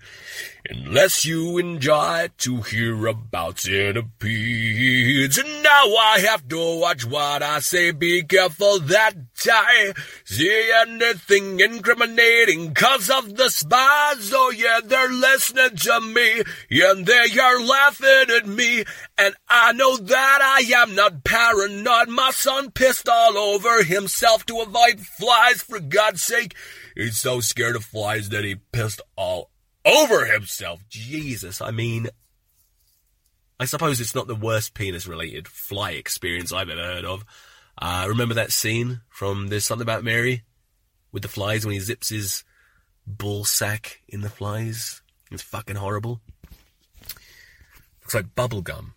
Unless 0.70 1.24
you 1.24 1.58
enjoy 1.58 2.28
to 2.38 2.62
hear 2.62 3.06
about 3.06 3.58
centipedes. 3.58 5.38
And 5.38 5.62
now 5.62 5.96
I 5.96 6.20
have 6.20 6.48
to 6.48 6.80
watch 6.80 7.04
what 7.04 7.42
I 7.42 7.58
say. 7.58 7.90
Be 7.90 8.22
careful 8.22 8.78
that 8.78 9.14
I 9.50 9.92
see 10.24 10.72
anything 10.86 11.58
incriminating 11.58 12.74
cause 12.74 13.10
of 13.10 13.36
the 13.36 13.50
spies. 13.50 14.32
Oh 14.32 14.52
yeah, 14.56 14.78
they're 14.84 15.10
listening 15.10 15.76
to 15.76 16.00
me 16.00 16.42
and 16.70 17.04
they 17.04 17.38
are 17.40 17.60
laughing 17.60 18.36
at 18.36 18.46
me. 18.46 18.84
And 19.16 19.34
I 19.48 19.72
know 19.72 19.96
that 19.96 20.38
I 20.42 20.72
am 20.82 20.94
not 20.96 21.22
paranoid. 21.22 22.08
My 22.08 22.32
son 22.32 22.72
pissed 22.72 23.08
all 23.08 23.38
over 23.38 23.84
himself 23.84 24.44
to 24.46 24.60
avoid 24.60 25.00
flies 25.00 25.62
for 25.62 25.78
God's 25.78 26.22
sake. 26.22 26.54
He's 26.96 27.18
so 27.18 27.40
scared 27.40 27.76
of 27.76 27.84
flies 27.84 28.30
that 28.30 28.44
he 28.44 28.56
pissed 28.72 29.00
all 29.16 29.50
over 29.84 30.24
himself. 30.24 30.80
Jesus, 30.88 31.60
I 31.60 31.70
mean, 31.70 32.08
I 33.60 33.66
suppose 33.66 34.00
it's 34.00 34.16
not 34.16 34.26
the 34.26 34.34
worst 34.34 34.74
penis 34.74 35.06
related 35.06 35.46
fly 35.46 35.92
experience 35.92 36.52
I've 36.52 36.68
ever 36.68 36.82
heard 36.82 37.04
of. 37.04 37.24
Uh, 37.80 38.06
remember 38.08 38.34
that 38.34 38.52
scene 38.52 39.00
from 39.10 39.48
There's 39.48 39.64
Something 39.64 39.84
About 39.84 40.04
Mary 40.04 40.42
with 41.12 41.22
the 41.22 41.28
flies 41.28 41.64
when 41.64 41.74
he 41.74 41.80
zips 41.80 42.08
his 42.08 42.42
ball 43.06 43.44
sack 43.44 44.00
in 44.08 44.22
the 44.22 44.30
flies? 44.30 45.02
It's 45.30 45.42
fucking 45.42 45.76
horrible. 45.76 46.20
Looks 48.02 48.14
like 48.14 48.34
bubble 48.34 48.62
gum. 48.62 48.94